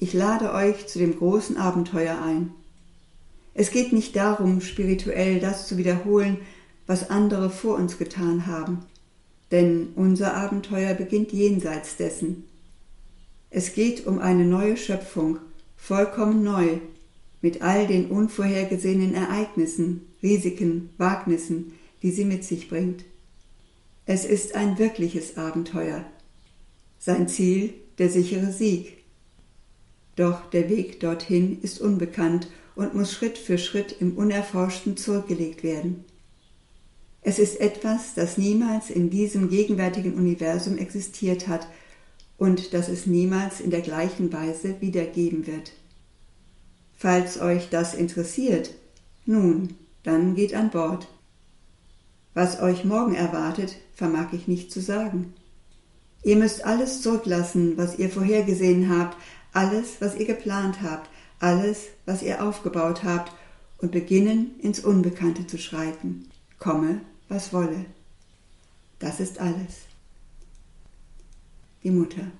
ich 0.00 0.14
lade 0.14 0.52
euch 0.52 0.86
zu 0.86 0.98
dem 0.98 1.16
großen 1.16 1.56
Abenteuer 1.56 2.20
ein. 2.20 2.50
Es 3.54 3.70
geht 3.70 3.92
nicht 3.92 4.16
darum, 4.16 4.60
spirituell 4.60 5.38
das 5.38 5.68
zu 5.68 5.76
wiederholen, 5.76 6.38
was 6.86 7.10
andere 7.10 7.50
vor 7.50 7.76
uns 7.76 7.98
getan 7.98 8.46
haben, 8.46 8.80
denn 9.50 9.90
unser 9.94 10.34
Abenteuer 10.34 10.94
beginnt 10.94 11.32
jenseits 11.32 11.96
dessen. 11.96 12.44
Es 13.50 13.74
geht 13.74 14.06
um 14.06 14.18
eine 14.18 14.44
neue 14.44 14.76
Schöpfung, 14.76 15.38
vollkommen 15.76 16.42
neu, 16.42 16.78
mit 17.42 17.62
all 17.62 17.86
den 17.86 18.06
unvorhergesehenen 18.06 19.14
Ereignissen, 19.14 20.06
Risiken, 20.22 20.90
Wagnissen, 20.98 21.72
die 22.02 22.10
sie 22.10 22.24
mit 22.24 22.44
sich 22.44 22.68
bringt. 22.68 23.04
Es 24.06 24.24
ist 24.24 24.54
ein 24.54 24.78
wirkliches 24.78 25.36
Abenteuer. 25.36 26.04
Sein 26.98 27.28
Ziel 27.28 27.74
der 27.98 28.08
sichere 28.08 28.52
Sieg. 28.52 28.99
Doch 30.20 30.50
der 30.50 30.68
Weg 30.68 31.00
dorthin 31.00 31.62
ist 31.62 31.80
unbekannt 31.80 32.48
und 32.74 32.92
muss 32.94 33.10
Schritt 33.10 33.38
für 33.38 33.56
Schritt 33.56 33.96
im 34.02 34.18
Unerforschten 34.18 34.98
zurückgelegt 34.98 35.62
werden. 35.62 36.04
Es 37.22 37.38
ist 37.38 37.58
etwas, 37.58 38.12
das 38.12 38.36
niemals 38.36 38.90
in 38.90 39.08
diesem 39.08 39.48
gegenwärtigen 39.48 40.12
Universum 40.12 40.76
existiert 40.76 41.48
hat 41.48 41.66
und 42.36 42.74
das 42.74 42.90
es 42.90 43.06
niemals 43.06 43.62
in 43.62 43.70
der 43.70 43.80
gleichen 43.80 44.30
Weise 44.30 44.78
wiedergeben 44.82 45.46
wird. 45.46 45.72
Falls 46.98 47.40
euch 47.40 47.70
das 47.70 47.94
interessiert, 47.94 48.74
nun, 49.24 49.70
dann 50.02 50.34
geht 50.34 50.52
an 50.52 50.68
Bord. 50.68 51.08
Was 52.34 52.60
euch 52.60 52.84
morgen 52.84 53.14
erwartet, 53.14 53.74
vermag 53.94 54.34
ich 54.34 54.48
nicht 54.48 54.70
zu 54.70 54.82
sagen. 54.82 55.32
Ihr 56.22 56.36
müsst 56.36 56.66
alles 56.66 57.00
zurücklassen, 57.00 57.78
was 57.78 57.98
ihr 57.98 58.10
vorhergesehen 58.10 58.90
habt, 58.90 59.16
alles, 59.52 60.00
was 60.00 60.16
ihr 60.16 60.26
geplant 60.26 60.82
habt, 60.82 61.10
alles, 61.38 61.86
was 62.06 62.22
ihr 62.22 62.42
aufgebaut 62.42 63.04
habt, 63.04 63.32
und 63.78 63.92
beginnen 63.92 64.58
ins 64.60 64.80
Unbekannte 64.80 65.46
zu 65.46 65.56
schreiten, 65.56 66.28
komme, 66.58 67.00
was 67.28 67.52
wolle. 67.52 67.86
Das 68.98 69.20
ist 69.20 69.38
alles. 69.38 69.86
Die 71.82 71.90
Mutter. 71.90 72.30